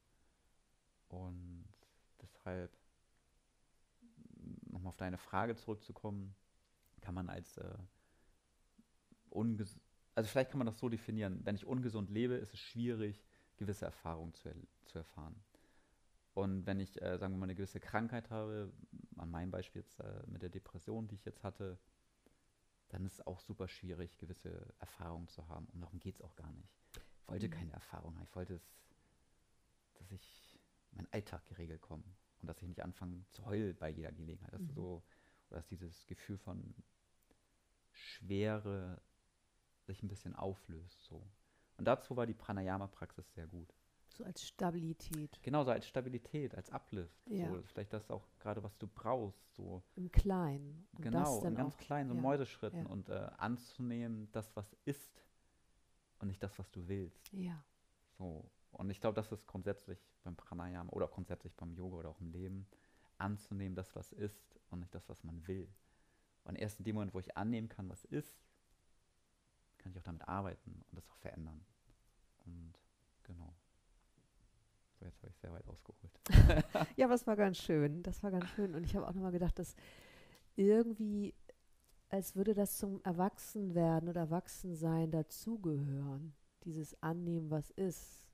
[1.09, 1.67] Und
[2.21, 2.71] deshalb,
[4.67, 6.35] nochmal auf deine Frage zurückzukommen,
[7.01, 7.77] kann man als äh,
[9.29, 9.79] unges
[10.15, 13.25] also vielleicht kann man das so definieren, wenn ich ungesund lebe, ist es schwierig,
[13.57, 15.35] gewisse Erfahrungen zu, er zu erfahren.
[16.33, 18.71] Und wenn ich, äh, sagen wir mal, eine gewisse Krankheit habe,
[19.17, 21.77] an meinem Beispiel jetzt äh, mit der Depression, die ich jetzt hatte,
[22.89, 25.67] dann ist es auch super schwierig, gewisse Erfahrungen zu haben.
[25.73, 26.69] Und darum geht es auch gar nicht.
[27.23, 27.51] Ich wollte Mhm.
[27.51, 28.23] keine Erfahrung haben.
[28.29, 28.63] Ich wollte, es,
[29.95, 30.59] dass ich
[30.91, 32.03] meinen Alltag geregelt komme
[32.41, 34.53] und dass ich nicht anfange zu heulen bei jeder Gelegenheit.
[34.53, 34.73] Dass Mhm.
[34.73, 35.03] so,
[35.49, 36.75] oder dass dieses Gefühl von
[37.91, 39.01] Schwere
[39.85, 41.03] sich ein bisschen auflöst.
[41.03, 41.25] So.
[41.77, 43.73] Und dazu war die Pranayama-Praxis sehr gut.
[44.09, 47.27] So als Stabilität Genauso als Stabilität, als Uplift.
[47.27, 47.49] Ja.
[47.49, 49.53] So, vielleicht das auch gerade, was du brauchst.
[49.55, 49.83] So.
[49.95, 50.87] im Kleinen.
[50.93, 52.85] Und genau, das in ganz auch, kleinen so ja, Mäuseschritten ja.
[52.85, 55.22] und äh, anzunehmen, das, was ist
[56.23, 57.31] und nicht das, was du willst.
[57.33, 57.63] Ja.
[58.17, 58.49] So.
[58.71, 62.31] Und ich glaube, das ist grundsätzlich beim Pranayama oder grundsätzlich beim Yoga oder auch im
[62.31, 62.65] Leben,
[63.17, 65.67] anzunehmen, das, was ist und nicht das, was man will.
[66.45, 68.41] Und erst in dem Moment, wo ich annehmen kann, was ist,
[69.77, 71.63] kann ich auch damit arbeiten und das auch verändern.
[72.45, 72.73] Und
[73.23, 73.53] genau.
[74.99, 76.19] So, jetzt habe ich sehr weit ausgeholt.
[76.95, 78.01] Ja, aber es war ganz schön.
[78.01, 78.73] Das war ganz schön.
[78.75, 79.75] Und ich habe auch nochmal gedacht, dass
[80.55, 81.33] irgendwie,
[82.13, 86.35] als würde das zum Erwachsenwerden oder Erwachsensein dazugehören.
[86.63, 88.29] Dieses Annehmen, was ist.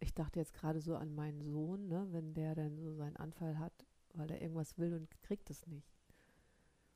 [0.00, 3.58] Ich dachte jetzt gerade so an meinen Sohn, ne, wenn der dann so seinen Anfall
[3.58, 3.72] hat,
[4.12, 5.96] weil er irgendwas will und kriegt es nicht.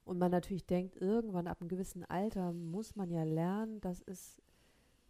[0.05, 4.43] Und man natürlich denkt, irgendwann ab einem gewissen Alter muss man ja lernen, dass es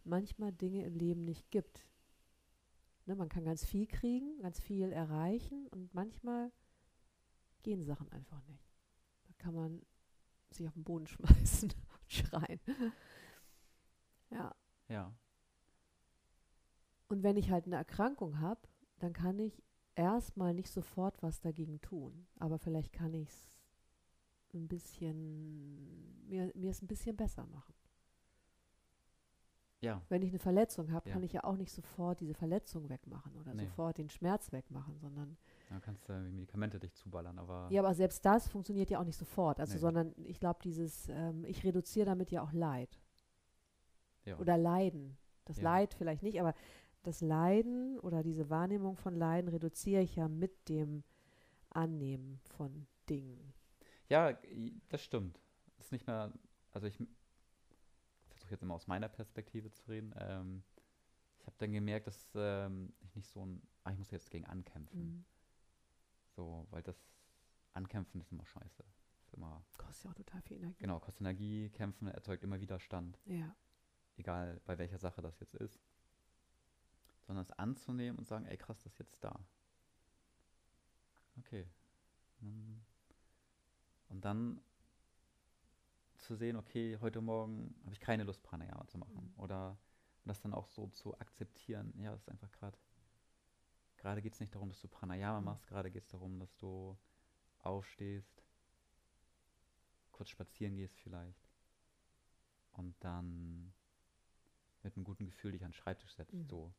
[0.05, 1.89] manchmal Dinge im Leben nicht gibt.
[3.05, 6.53] Ne, man kann ganz viel kriegen, ganz viel erreichen und manchmal
[7.63, 8.71] gehen Sachen einfach nicht.
[9.25, 9.81] Da kann man
[10.51, 12.59] sich auf den Boden schmeißen und schreien.
[14.29, 14.55] Ja,
[14.87, 15.13] Ja,
[17.07, 18.61] und wenn ich halt eine Erkrankung habe,
[18.99, 19.61] dann kann ich
[19.95, 22.27] erstmal nicht sofort was dagegen tun.
[22.39, 23.49] Aber vielleicht kann ich es
[24.53, 27.73] ein bisschen, mir, mir es ein bisschen besser machen.
[29.81, 31.13] ja, Wenn ich eine Verletzung habe, Ja.
[31.13, 33.65] kann ich ja auch nicht sofort diese Verletzung wegmachen oder Nee.
[33.65, 35.37] sofort den Schmerz wegmachen, sondern
[35.69, 39.17] dann kannst du Medikamente dich zuballern, aber Ja, aber selbst das funktioniert ja auch nicht
[39.17, 39.59] sofort.
[39.59, 39.79] Also, Nee.
[39.79, 42.99] sondern ich glaube, dieses, ähm, ich reduziere damit ja auch Leid.
[44.25, 45.17] ja, Oder Leiden.
[45.45, 45.63] Das Ja.
[45.63, 46.53] Leid vielleicht nicht, aber
[47.03, 51.03] das Leiden oder diese Wahrnehmung von Leiden reduziere ich ja mit dem
[51.69, 53.53] Annehmen von Dingen.
[54.09, 54.35] Ja,
[54.89, 55.39] das stimmt.
[55.77, 56.31] Ist nicht mehr,
[56.71, 56.97] also ich
[58.29, 60.13] versuche jetzt immer aus meiner Perspektive zu reden.
[60.17, 60.63] Ähm,
[61.39, 64.45] ich habe dann gemerkt, dass ähm, ich nicht so ein, ah, ich muss jetzt gegen
[64.45, 64.99] ankämpfen.
[64.99, 65.25] Mhm.
[66.35, 66.97] So, weil das
[67.73, 68.83] Ankämpfen ist immer scheiße.
[69.23, 70.77] Ist immer, Kostet ja auch total viel Energie.
[70.79, 73.55] genau, kostet Energie, kämpfen erzeugt immer Widerstand, Ja.
[74.17, 75.79] egal bei welcher Sache das jetzt ist.
[77.25, 79.39] Sondern es anzunehmen und sagen, ey krass, das ist jetzt da.
[81.39, 81.67] Okay.
[84.09, 84.61] Und dann
[86.17, 89.33] zu sehen, okay, heute Morgen habe ich keine Lust, Pranayama zu machen.
[89.35, 89.39] Mhm.
[89.41, 89.77] Oder
[90.25, 91.93] das dann auch so zu akzeptieren.
[91.99, 92.77] Ja, das ist einfach gerade.
[94.05, 95.45] Gerade geht es nicht darum, dass du Pranayama Mhm.
[95.45, 96.95] machst, gerade geht es darum, dass du
[97.57, 98.43] aufstehst,
[100.11, 101.49] kurz spazieren gehst vielleicht
[102.73, 103.73] und dann
[104.83, 106.33] mit einem guten Gefühl dich an den Schreibtisch setzt.
[106.33, 106.47] Mhm.
[106.47, 106.71] So.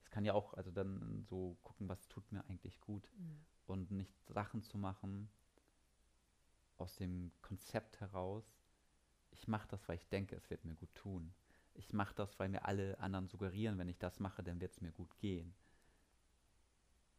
[0.00, 3.44] Es kann ja auch, also dann so gucken, was tut mir eigentlich gut Mhm.
[3.66, 5.28] und nicht Sachen zu machen
[6.78, 8.46] aus dem Konzept heraus,
[9.30, 11.34] ich mache das, weil ich denke, es wird mir gut tun.
[11.74, 14.80] Ich mache das, weil mir alle anderen suggerieren, wenn ich das mache, dann wird es
[14.80, 15.54] mir gut gehen.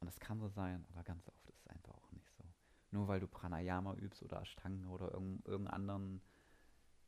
[0.04, 2.44] Und das kann so sein, aber ganz oft ist es einfach auch nicht so.
[2.92, 6.22] Nur weil du Pranayama übst oder Ashtanga oder irgend- irgendeinen anderen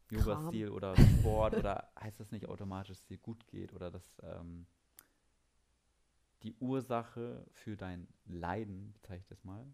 [0.10, 4.18] Yoga-Stil oder Sport oder heißt das nicht automatisch, dass es dir gut geht oder dass
[4.24, 4.66] ähm,
[6.44, 9.66] die Ursache für dein Leiden, bezeichne ich das mal,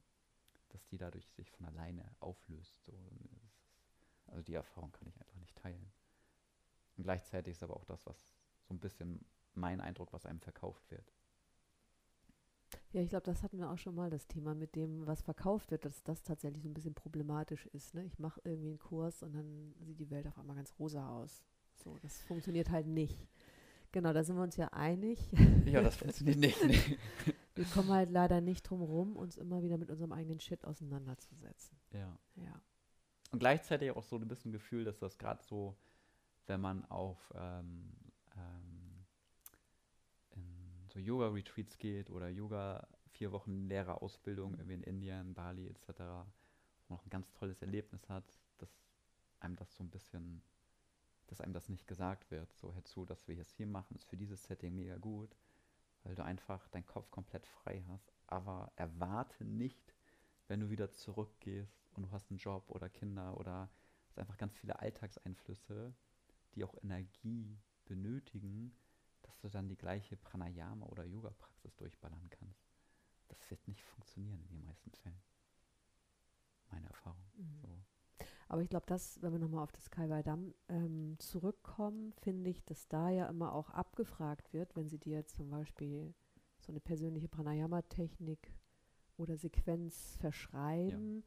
[0.69, 2.83] dass die dadurch sich von alleine auflöst.
[2.85, 2.93] So.
[4.25, 5.91] Also die Erfahrung kann ich einfach nicht teilen.
[6.97, 8.27] Und gleichzeitig ist aber auch das, was
[8.63, 11.13] so ein bisschen mein Eindruck, was einem verkauft wird.
[12.93, 15.71] Ja, ich glaube, das hatten wir auch schon mal, das Thema mit dem, was verkauft
[15.71, 17.93] wird, dass das tatsächlich so ein bisschen problematisch ist.
[17.93, 18.03] Ne?
[18.03, 21.43] Ich mache irgendwie einen Kurs und dann sieht die Welt auf einmal ganz rosa aus.
[21.75, 23.27] So, das funktioniert halt nicht.
[23.93, 25.19] Genau, da sind wir uns ja einig.
[25.65, 26.63] Ja, das funktioniert nicht.
[26.65, 26.97] Nee.
[27.55, 31.77] Wir kommen halt leider nicht drum rum, uns immer wieder mit unserem eigenen Shit auseinanderzusetzen.
[31.91, 32.17] Ja.
[32.35, 32.61] Ja.
[33.31, 35.77] Und gleichzeitig auch so ein bisschen Gefühl, dass das gerade so,
[36.47, 37.93] wenn man auf ähm,
[38.35, 38.70] ähm,
[40.91, 46.97] so Yoga-Retreats geht oder Yoga, vier Wochen Lehrerausbildung irgendwie in Indien, Bali etc., wo man
[46.97, 48.25] noch ein ganz tolles Erlebnis hat,
[48.57, 48.69] dass
[49.39, 50.41] einem das so ein bisschen,
[51.27, 52.53] dass einem das nicht gesagt wird.
[52.53, 55.35] So, hör zu, dass wir jetzt hier machen, ist für dieses Setting mega gut,
[56.03, 58.13] weil du einfach deinen Kopf komplett frei hast.
[58.27, 59.95] Aber erwarte nicht,
[60.47, 63.69] wenn du wieder zurückgehst und du hast einen Job oder Kinder oder
[64.09, 65.93] es einfach ganz viele Alltagseinflüsse,
[66.53, 68.75] die auch Energie benötigen,
[69.41, 72.63] dass du dann die gleiche Pranayama oder Yoga-Praxis durchballern kannst.
[73.27, 75.21] Das wird nicht funktionieren in den meisten Fällen.
[76.69, 77.23] Meine Erfahrung.
[77.35, 77.57] Mhm.
[77.61, 78.25] So.
[78.49, 82.87] Aber ich glaube, dass, wenn wir nochmal auf das Kaiwai-Damm ähm, zurückkommen, finde ich, dass
[82.87, 86.13] da ja immer auch abgefragt wird, wenn sie dir jetzt zum Beispiel
[86.59, 88.53] so eine persönliche Pranayama-Technik
[89.17, 91.23] oder Sequenz verschreiben,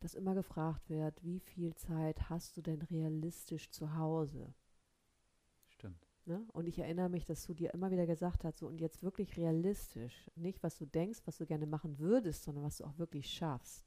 [0.00, 4.52] dass immer gefragt wird, wie viel Zeit hast du denn realistisch zu Hause?
[6.28, 6.44] Ne?
[6.52, 9.36] Und ich erinnere mich, dass du dir immer wieder gesagt hast, so und jetzt wirklich
[9.36, 13.30] realistisch, nicht was du denkst, was du gerne machen würdest, sondern was du auch wirklich
[13.30, 13.84] schaffst.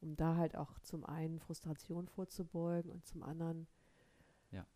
[0.00, 3.66] Um da halt auch zum einen Frustration vorzubeugen und zum anderen
[4.50, 4.66] Ja.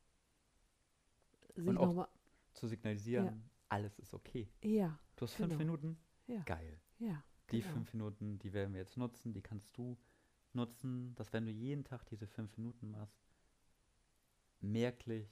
[1.55, 2.09] sich nochmal,
[2.53, 4.49] Zu signalisieren, alles ist okay.
[4.63, 5.59] ja, Du hast fünf Genau.
[5.59, 5.99] Minuten?
[6.27, 6.43] Ja.
[6.43, 6.79] Geil.
[6.99, 7.73] ja, Die genau.
[7.73, 9.97] fünf Minuten, die werden wir jetzt nutzen, die kannst du
[10.53, 13.19] nutzen, dass wenn du jeden Tag diese fünf Minuten machst,
[14.61, 15.29] merklich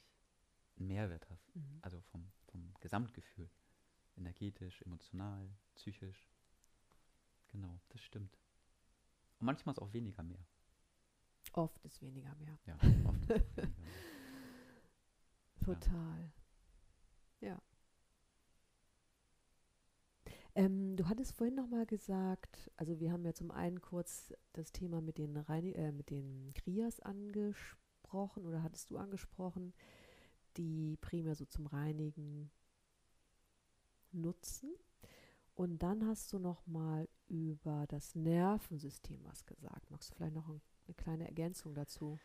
[0.77, 1.55] einen Mehrwert hast.
[1.55, 1.79] Mhm.
[1.83, 3.51] Also vom, vom Gesamtgefühl.
[4.17, 6.31] Energetisch, emotional, psychisch.
[7.49, 8.39] Genau, das stimmt.
[9.39, 10.45] Und manchmal ist auch weniger mehr.
[11.53, 12.59] Oft ist weniger mehr.
[12.67, 13.73] Ja, oft ist weniger mehr.
[15.65, 16.33] Total.
[17.41, 17.63] Ja.
[20.57, 24.71] Ähm, du hattest vorhin noch mal gesagt, also wir haben ja zum einen kurz das
[24.71, 29.75] Thema mit den, Reinig äh, mit den Krias angesprochen oder hattest du angesprochen,
[30.57, 32.51] die primär so zum Reinigen
[34.13, 34.71] nutzen.
[35.55, 39.91] Und dann hast du noch mal über das Nervensystem was gesagt.
[39.91, 42.19] Magst du vielleicht noch ein, eine kleine Ergänzung dazu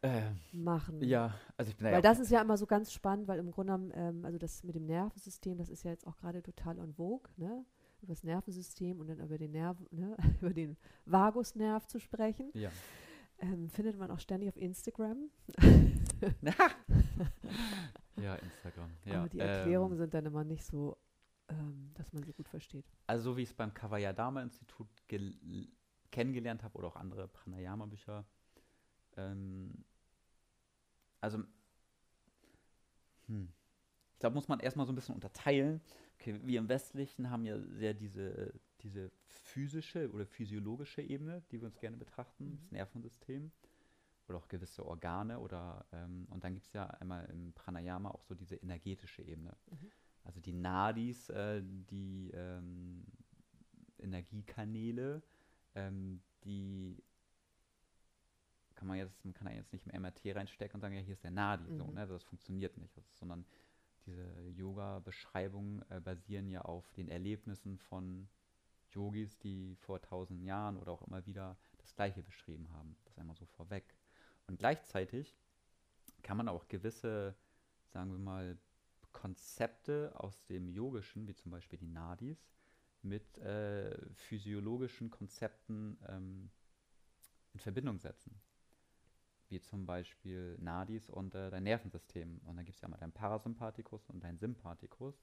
[0.00, 1.02] Äh, machen?
[1.02, 3.38] ja, also ich bin Weil ja auch- das ist ja immer so ganz spannend, weil
[3.38, 6.42] im Grunde genommen, ähm, also das mit dem Nervensystem, das ist ja jetzt auch gerade
[6.42, 7.64] total en vogue, ne?
[8.00, 10.16] Über das Nervensystem und dann über den Nerv, ne?
[10.40, 12.50] über den Vagusnerv zu sprechen.
[12.54, 12.70] Ja.
[13.40, 15.30] Ähm, findet man auch ständig auf Instagram.
[18.16, 18.90] ja, Instagram.
[19.06, 20.96] Ja, Aber die Erklärungen ähm, sind dann immer nicht so,
[21.48, 22.84] ähm, dass man sie gut versteht.
[23.06, 25.68] Also so wie ich es beim Kavayadama-Institut gel-
[26.10, 28.24] kennengelernt habe oder auch andere Pranayama-Bücher.
[29.16, 29.84] Ähm,
[31.20, 31.38] also,
[33.26, 33.48] hm,
[34.14, 35.80] ich glaube, muss man erstmal so ein bisschen unterteilen.
[36.18, 38.52] Okay, wir im Westlichen haben ja sehr diese,
[38.82, 43.52] diese physische oder physiologische Ebene, die wir uns gerne betrachten, das Nervensystem
[44.28, 48.22] oder auch gewisse Organe oder ähm, und dann gibt es ja einmal im Pranayama auch
[48.24, 49.56] so diese energetische Ebene.
[49.70, 49.90] Mhm.
[50.24, 53.04] Also die Nadis, äh, die ähm,
[53.98, 55.22] Energiekanäle,
[55.74, 57.02] ähm, die
[58.74, 61.24] kann man jetzt, man kann jetzt nicht im MRT reinstecken und sagen, ja, hier ist
[61.24, 61.94] der Nadi, so, Mhm.
[61.94, 62.06] ne?
[62.06, 62.96] Das funktioniert nicht.
[62.96, 63.44] Also, sondern
[64.06, 68.28] diese Yoga-Beschreibungen äh, basieren ja auf den Erlebnissen von
[68.92, 72.96] Yogis, die vor tausend Jahren oder auch immer wieder das Gleiche beschrieben haben.
[73.04, 73.97] Das einmal so vorweg.
[74.48, 75.36] Und gleichzeitig
[76.22, 77.36] kann man auch gewisse,
[77.92, 78.58] sagen wir mal,
[79.12, 82.38] Konzepte aus dem Yogischen, wie zum Beispiel die Nadis,
[83.02, 86.50] mit äh, physiologischen Konzepten ähm,
[87.52, 88.40] in Verbindung setzen.
[89.48, 92.40] Wie zum Beispiel Nadis und äh, dein Nervensystem.
[92.44, 95.14] Und dann gibt es ja einmal dein Parasympathikus und dein Sympathikus.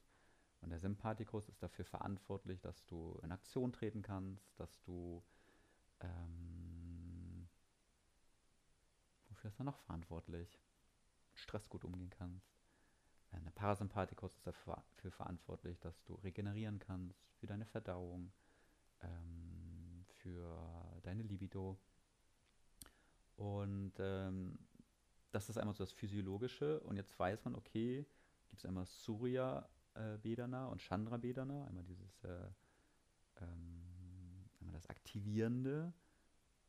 [0.62, 5.24] Und der Sympathikus ist dafür verantwortlich, dass du in Aktion treten kannst, dass du
[6.00, 6.65] ähm,
[9.46, 10.60] ist er noch verantwortlich?
[11.30, 12.56] Mit Stress gut umgehen kannst.
[13.32, 18.32] Äh, Der Parasympathikus ist dafür verantwortlich, dass du regenerieren kannst, für deine Verdauung,
[19.02, 21.78] ähm, für deine Libido.
[23.36, 24.58] Und ähm,
[25.32, 26.80] das ist einmal so das Physiologische.
[26.82, 28.06] Und jetzt weiß man, okay,
[28.50, 32.50] gibt es einmal Surya äh, Bedana und Chandra Bedana, einmal dieses äh,
[33.42, 35.94] ähm, einmal das Aktivierende,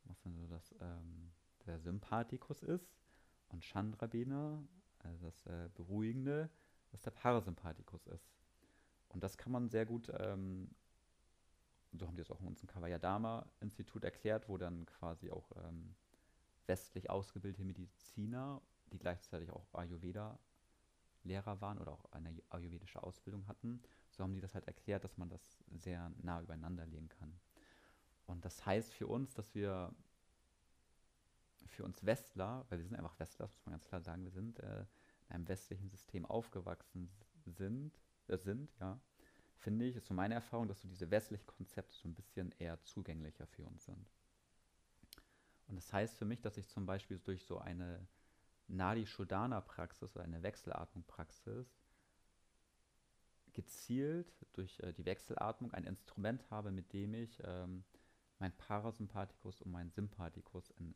[0.04, 1.32] was dann so das ähm,
[1.66, 2.96] der Sympathikus ist,
[3.48, 4.62] und Chandra Bedana,
[4.98, 6.50] also das äh, Beruhigende,
[6.90, 8.33] was der Parasympathikus ist.
[9.09, 10.74] Und das kann man sehr gut, ähm,
[11.92, 15.94] so haben die es auch in unserem Kavayadama-Institut erklärt, wo dann quasi auch ähm,
[16.66, 18.61] westlich ausgebildete Mediziner,
[18.92, 24.55] die gleichzeitig auch Ayurveda-Lehrer waren oder auch eine ayurvedische Ausbildung hatten, so haben die das
[24.55, 27.38] halt erklärt, dass man das sehr nah übereinander legen kann.
[28.26, 29.94] Und das heißt für uns, dass wir,
[31.66, 34.59] für uns Westler, weil wir sind einfach Westler, muss man ganz klar sagen, wir sind
[34.61, 34.85] äh,
[35.29, 37.11] in einem westlichen System aufgewachsen
[37.44, 37.98] sind,
[38.29, 39.00] äh, sind, ja,
[39.57, 42.83] finde ich, ist so meine Erfahrung, dass so diese westlichen Konzepte so ein bisschen eher
[42.85, 44.07] zugänglicher für uns sind.
[45.68, 48.07] Und das heißt für mich, dass ich zum Beispiel durch so eine
[48.68, 51.66] Nadi-Shodhana-Praxis oder eine Wechselatmung-Praxis
[53.52, 57.85] gezielt durch äh, die Wechselatmung ein Instrument habe, mit dem ich ähm,
[58.38, 60.94] mein Parasympathikus und mein Sympathikus in,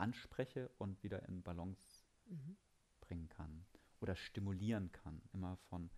[0.00, 2.56] anspreche und wieder in Balance Mhm.
[3.00, 3.64] bringen kann
[4.00, 5.22] oder stimulieren kann.
[5.32, 5.90] Immer von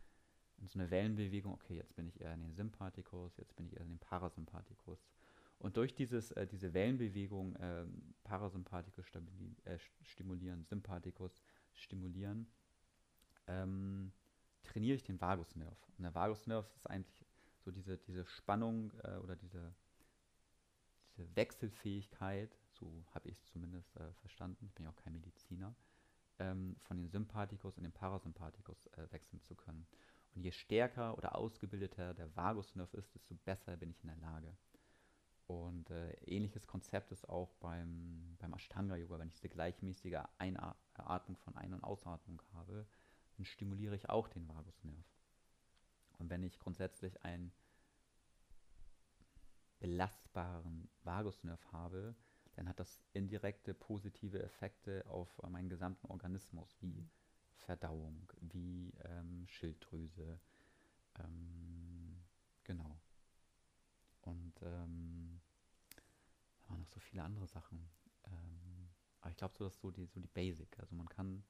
[0.62, 3.82] so eine Wellenbewegung, okay, jetzt bin ich eher in den Sympathikus, jetzt bin ich eher
[3.82, 5.08] in den Parasympathikus.
[5.58, 11.42] Und durch dieses, äh, diese Wellenbewegung, ähm, Parasympathikus stabili- äh, st- stimulieren, Sympathikus
[11.74, 12.46] stimulieren,
[13.46, 14.12] ähm,
[14.62, 15.76] trainiere ich den Vagusnerv.
[15.96, 17.24] Und der Vagusnerv ist eigentlich
[17.58, 19.74] so diese, diese Spannung äh, oder diese,
[21.16, 25.74] diese Wechselfähigkeit, so habe ich es zumindest äh, verstanden, ich bin ja auch kein Mediziner,
[26.38, 29.86] ähm, von den Sympathikus in den Parasympathikus äh, wechseln zu können.
[30.34, 34.56] Und je stärker oder ausgebildeter der Vagusnerv ist, desto besser bin ich in der Lage.
[35.46, 39.18] Und äh, ähnliches Konzept ist auch beim, beim Ashtanga-Yoga.
[39.18, 42.86] Wenn ich diese gleichmäßige Einatmung von Ein- und Ausatmung habe,
[43.36, 45.04] dann stimuliere ich auch den Vagusnerv.
[46.18, 47.52] Und wenn ich grundsätzlich einen
[49.80, 52.14] belastbaren Vagusnerv habe,
[52.60, 57.08] dann hat das indirekte positive Effekte auf äh, meinen gesamten Organismus, wie
[57.54, 60.38] Verdauung, wie ähm, Schilddrüse,
[61.18, 62.22] ähm,
[62.62, 63.00] genau.
[64.20, 65.40] Und ähm,
[66.60, 67.88] da waren noch so viele andere Sachen.
[68.26, 68.90] Ähm,
[69.22, 70.78] aber ich glaube, so ist so die, so die Basic.
[70.80, 71.42] Also man kann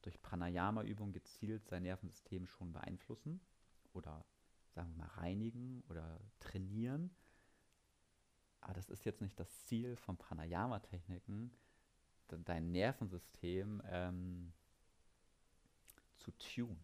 [0.00, 3.42] durch Pranayama-Übung gezielt sein Nervensystem schon beeinflussen
[3.92, 4.24] oder
[4.70, 7.14] sagen wir mal reinigen oder trainieren.
[8.62, 11.52] Aber das ist jetzt nicht das Ziel von Pranayama-Techniken,
[12.30, 14.52] de- dein Nervensystem ähm,
[16.16, 16.78] zu tun.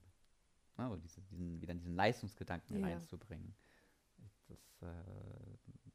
[0.76, 2.86] Also diese, diesen, wieder diesen Leistungsgedanken Ja.
[2.86, 3.54] reinzubringen.
[4.48, 4.86] Das, äh,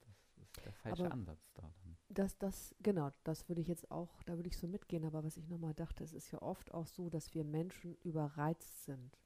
[0.01, 1.97] das ist der falsche Aber- Ansatz da dann.
[2.09, 5.35] Das, das, genau, das würde ich jetzt auch, da würde ich so mitgehen, aber was
[5.37, 9.17] ich nochmal dachte, es ist ja oft auch so, dass wir Menschen überreizt sind.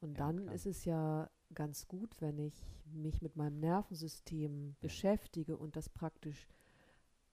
[0.00, 0.54] Und Ja, dann klar.
[0.54, 2.54] ist es ja ganz gut, wenn ich
[2.86, 6.46] mich mit meinem Nervensystem beschäftige und das praktisch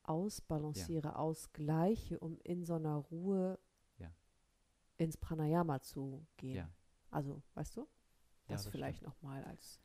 [0.03, 3.59] ausbalanciere, ausgleiche, um in so einer Ruhe
[3.97, 4.11] Ja.
[4.97, 6.55] ins Pranayama zu gehen.
[6.55, 6.69] Ja.
[7.09, 7.81] Also, weißt du?
[7.81, 7.87] Ja,
[8.55, 9.79] Das, das vielleicht nochmal als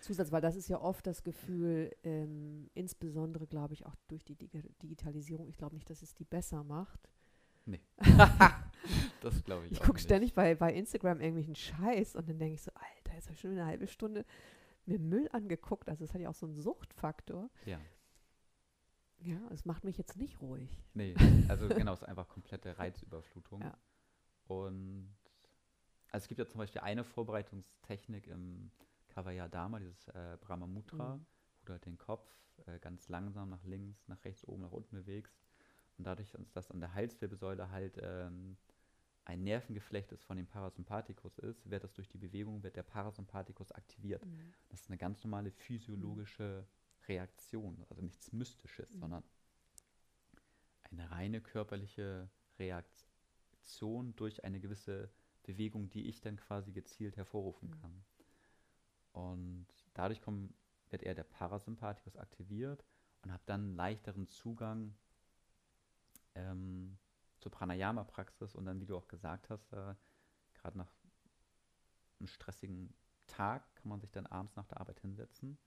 [0.00, 4.34] Zusatz, weil das ist ja oft das Gefühl, ähm, insbesondere glaube ich auch durch die
[4.34, 7.10] Digi Digitalisierung, ich glaube nicht, dass es die besser macht.
[7.66, 7.82] Nee.
[9.20, 12.62] das glaube ich Ich gucke ständig bei, bei Instagram irgendwelchen Scheiß und dann denke ich
[12.62, 14.24] so, Alter, jetzt habe ich schon eine halbe Stunde
[14.86, 15.88] mir Müll angeguckt.
[15.88, 17.50] Also es hat ja auch so einen Suchtfaktor.
[17.66, 17.78] Ja.
[19.22, 20.82] Ja, es macht mich jetzt nicht ruhig.
[20.94, 21.14] Nee,
[21.48, 23.60] also genau, es ist einfach komplette Reizüberflutung.
[23.60, 23.76] Ja.
[24.46, 25.14] Und
[26.10, 28.70] also es gibt ja zum Beispiel eine Vorbereitungstechnik im
[29.08, 31.26] Kavayadama, dieses äh, Brahma Mudra, Mhm.
[31.60, 32.26] wo du halt den Kopf
[32.66, 35.38] äh, ganz langsam nach links, nach rechts, oben, nach unten bewegst.
[35.98, 38.56] Und dadurch, dass das an der Halswirbelsäule halt ähm,
[39.24, 43.72] ein Nervengeflecht ist von dem Parasympathikus ist, wird das durch die Bewegung, wird der Parasympathikus
[43.72, 44.24] aktiviert.
[44.24, 44.54] Mhm.
[44.68, 46.66] Das ist eine ganz normale physiologische
[47.08, 48.98] Reaktion, also nichts Mystisches, Mhm.
[48.98, 49.24] sondern
[50.82, 55.10] eine reine körperliche Reaktion durch eine gewisse
[55.42, 57.80] Bewegung, die ich dann quasi gezielt hervorrufen Mhm.
[57.80, 58.04] kann.
[59.12, 60.54] Und dadurch kommen,
[60.90, 62.84] wird eher der Parasympathikus aktiviert
[63.22, 64.96] und habe dann einen leichteren Zugang
[66.34, 66.98] ähm,
[67.40, 69.94] zur Pranayama-Praxis und dann, wie du auch gesagt hast, äh,
[70.54, 70.90] gerade nach
[72.18, 72.94] einem stressigen
[73.26, 75.58] Tag kann man sich dann abends nach der Arbeit hinsetzen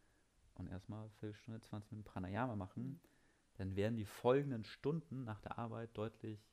[0.56, 2.84] und erstmal Viertelstunde, 20 Minuten Pranayama machen.
[2.84, 3.00] Mhm.
[3.56, 6.48] Dann werden die folgenden Stunden nach der Arbeit deutlich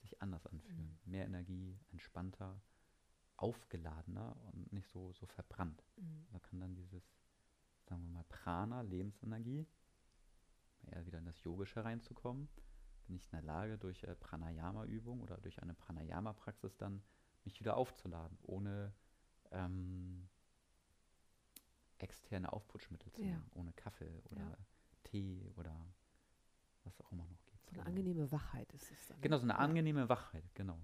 [0.00, 0.98] sich anders anfühlen.
[1.04, 2.60] Mehr Energie, entspannter,
[3.36, 5.84] aufgeladener und nicht so, so verbrannt.
[5.96, 6.26] Mhm.
[6.30, 7.02] Da kann dann dieses,
[7.88, 9.66] sagen wir mal, Prana, Lebensenergie,
[10.86, 12.48] eher wieder in das Yogische reinzukommen,
[13.08, 17.02] bin ich in der Lage, durch äh, Pranayama-Übung oder durch eine Pranayama-Praxis dann
[17.44, 18.92] mich wieder aufzuladen, ohne
[19.50, 20.28] ähm,
[21.98, 23.30] externe Aufputschmittel zu Ja.
[23.32, 24.56] nehmen, ohne Kaffee oder Ja.
[25.04, 25.74] Tee oder
[26.84, 27.64] was auch immer noch gibt.
[27.66, 27.88] So eine Genau.
[27.88, 29.20] angenehme Wachheit ist es dann.
[29.20, 29.58] Genau, so eine Ja.
[29.58, 30.78] angenehme Wachheit, genau.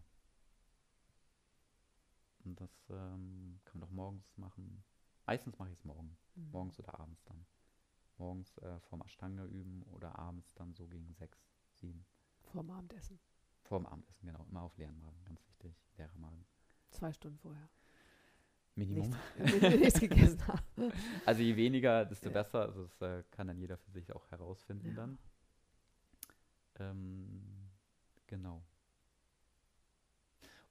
[2.44, 4.84] Und das ähm, kann man doch morgens machen.
[5.26, 6.50] Meistens mache ich es morgen, Mhm.
[6.52, 7.46] morgens oder abends dann.
[8.16, 11.38] Morgens äh, vorm Ashtanga üben oder abends dann so gegen sechs,
[11.72, 12.06] sieben.
[12.54, 13.18] Vorm Abendessen.
[13.62, 14.46] Vorm Abendessen, genau.
[14.48, 15.74] Immer auf leeren Magen, ganz wichtig.
[15.98, 16.46] Leerer Magen.
[16.90, 17.68] Zwei Stunden vorher.
[18.76, 19.12] Minimum.
[19.38, 20.62] Nichts, nichts gegessen haben.
[21.26, 22.32] Also je weniger, desto Ja.
[22.34, 22.60] besser.
[22.62, 24.94] Also das äh, kann dann jeder für sich auch herausfinden Ja.
[24.94, 25.18] dann.
[26.78, 27.42] Ähm,
[28.28, 28.62] genau.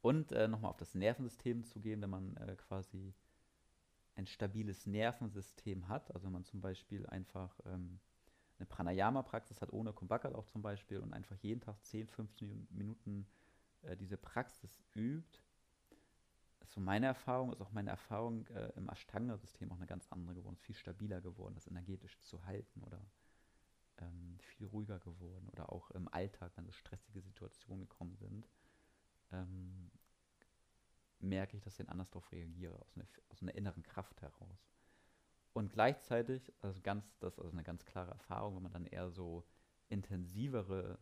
[0.01, 3.13] Und äh, nochmal auf das Nervensystem zu gehen, wenn man äh, quasi
[4.15, 7.99] ein stabiles Nervensystem hat, also wenn man zum Beispiel einfach ähm,
[8.57, 13.27] eine Pranayama-Praxis hat, ohne Kumbhakat auch zum Beispiel, und einfach jeden Tag 10, 15 Minuten
[13.81, 15.39] äh, diese Praxis übt,
[16.61, 20.35] ist so meine Erfahrung, ist auch meine Erfahrung äh, im Ashtanga-System auch eine ganz andere
[20.35, 23.01] geworden, ist viel stabiler geworden, das energetisch zu halten oder
[23.99, 28.47] ähm, viel ruhiger geworden oder auch im Alltag, wenn so stressige Situationen gekommen sind,
[29.31, 29.91] ähm,
[31.19, 34.72] merke ich, dass ich dann anders darauf reagiere, aus einer, aus einer inneren Kraft heraus.
[35.53, 39.11] Und gleichzeitig, also ganz, das ist also eine ganz klare Erfahrung, wenn man dann eher
[39.11, 39.45] so
[39.89, 40.97] intensivere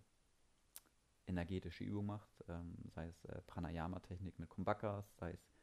[1.26, 5.54] energetische Übungen macht, ähm, sei es äh, Pranayama-Technik mit Kumbhakas, sei es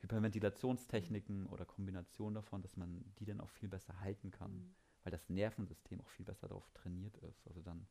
[0.00, 4.74] Hyperventilationstechniken oder Kombinationen davon, dass man die dann auch viel besser halten kann, Mhm.
[5.04, 7.46] weil das Nervensystem auch viel besser darauf trainiert ist.
[7.46, 7.86] Also dann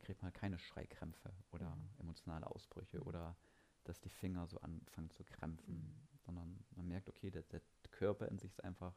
[0.00, 1.88] kriegt man keine Schreikrämpfe oder Mhm.
[1.98, 3.06] emotionale Ausbrüche Mhm.
[3.06, 3.36] oder
[3.84, 6.18] dass die Finger so anfangen zu krämpfen, Mhm.
[6.18, 8.94] sondern man merkt, okay, der, der Körper in sich ist einfach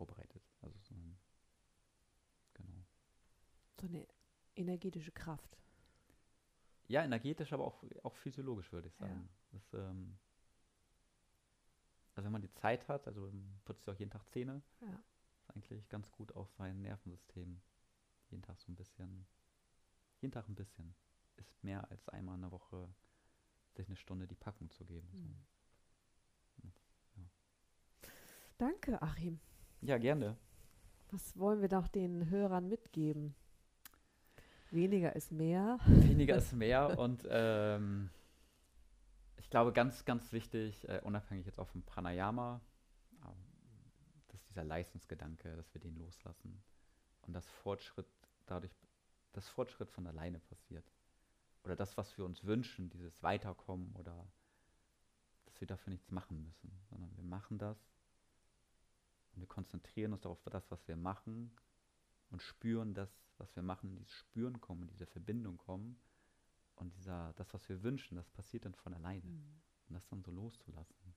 [0.00, 0.42] vorbereitet.
[0.62, 1.18] Also so ein,
[2.54, 2.84] genau.
[3.78, 4.06] So eine
[4.56, 5.58] energetische Kraft.
[6.88, 9.06] Ja, energetisch, aber auch, auch physiologisch, würde ich Ja.
[9.06, 9.28] sagen.
[9.52, 10.18] Das, ähm,
[12.14, 13.30] also wenn man die Zeit hat, also
[13.64, 15.02] putzt sich auch jeden Tag Zähne, Ja.
[15.38, 17.60] ist eigentlich ganz gut auch sein Nervensystem
[18.30, 19.26] jeden Tag so ein bisschen,
[20.20, 20.94] jeden Tag ein bisschen,
[21.36, 22.88] ist mehr als einmal in der Woche
[23.74, 25.10] sich eine Stunde die Packung zu geben.
[25.14, 25.28] So.
[28.58, 29.40] Danke, Achim.
[29.82, 30.36] Ja, gerne.
[31.10, 33.34] Was wollen wir doch den Hörern mitgeben?
[34.70, 35.78] Weniger ist mehr.
[35.86, 38.10] Weniger ist mehr und ähm,
[39.38, 42.60] ich glaube, ganz, ganz wichtig, äh, unabhängig jetzt auch vom Pranayama,
[43.24, 43.34] ähm,
[44.28, 46.62] dass dieser Leistungsgedanke, dass wir den loslassen
[47.22, 48.06] und dass Fortschritt
[48.46, 48.72] dadurch,
[49.32, 50.84] dass Fortschritt von alleine passiert.
[51.64, 54.26] Oder das, was wir uns wünschen, dieses Weiterkommen oder
[55.46, 57.76] dass wir dafür nichts machen müssen, sondern wir machen das
[59.32, 61.52] und wir konzentrieren uns darauf, das, was wir machen
[62.30, 66.00] und spüren das, was wir machen, in dieses Spüren kommen, in diese Verbindung kommen.
[66.76, 69.26] Und dieser, das, was wir wünschen, das passiert dann von alleine.
[69.88, 71.14] Und das dann so loszulassen.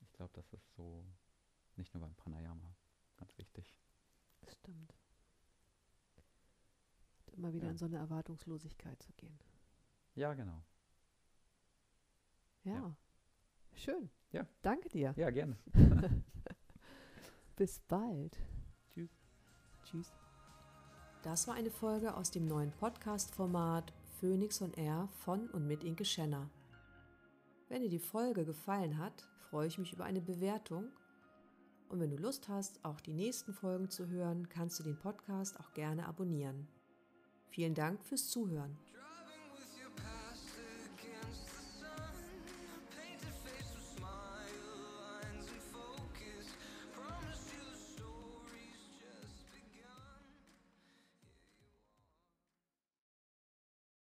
[0.00, 1.04] Ich glaube, das ist so
[1.76, 2.74] nicht nur beim Pranayama
[3.16, 3.76] ganz wichtig.
[4.40, 4.94] Das stimmt.
[7.26, 7.70] Und immer wieder Ja.
[7.70, 9.38] in so eine Erwartungslosigkeit zu gehen.
[10.14, 10.62] Ja, genau.
[12.64, 12.72] Ja.
[12.74, 12.96] Ja.
[13.74, 14.10] Schön.
[14.30, 14.46] Ja.
[14.62, 15.14] Danke dir.
[15.16, 15.56] Ja, gerne.
[17.56, 18.36] Bis bald.
[18.92, 19.10] Tschüss.
[19.84, 20.12] Tschüss.
[21.22, 26.04] Das war eine Folge aus dem neuen Podcast-Format Phoenix on Air von und mit Inke
[26.04, 26.50] Schenner.
[27.68, 30.88] Wenn dir die Folge gefallen hat, freue ich mich über eine Bewertung.
[31.88, 35.60] Und wenn du Lust hast, auch die nächsten Folgen zu hören, kannst du den Podcast
[35.60, 36.66] auch gerne abonnieren.
[37.50, 38.76] Vielen Dank fürs Zuhören.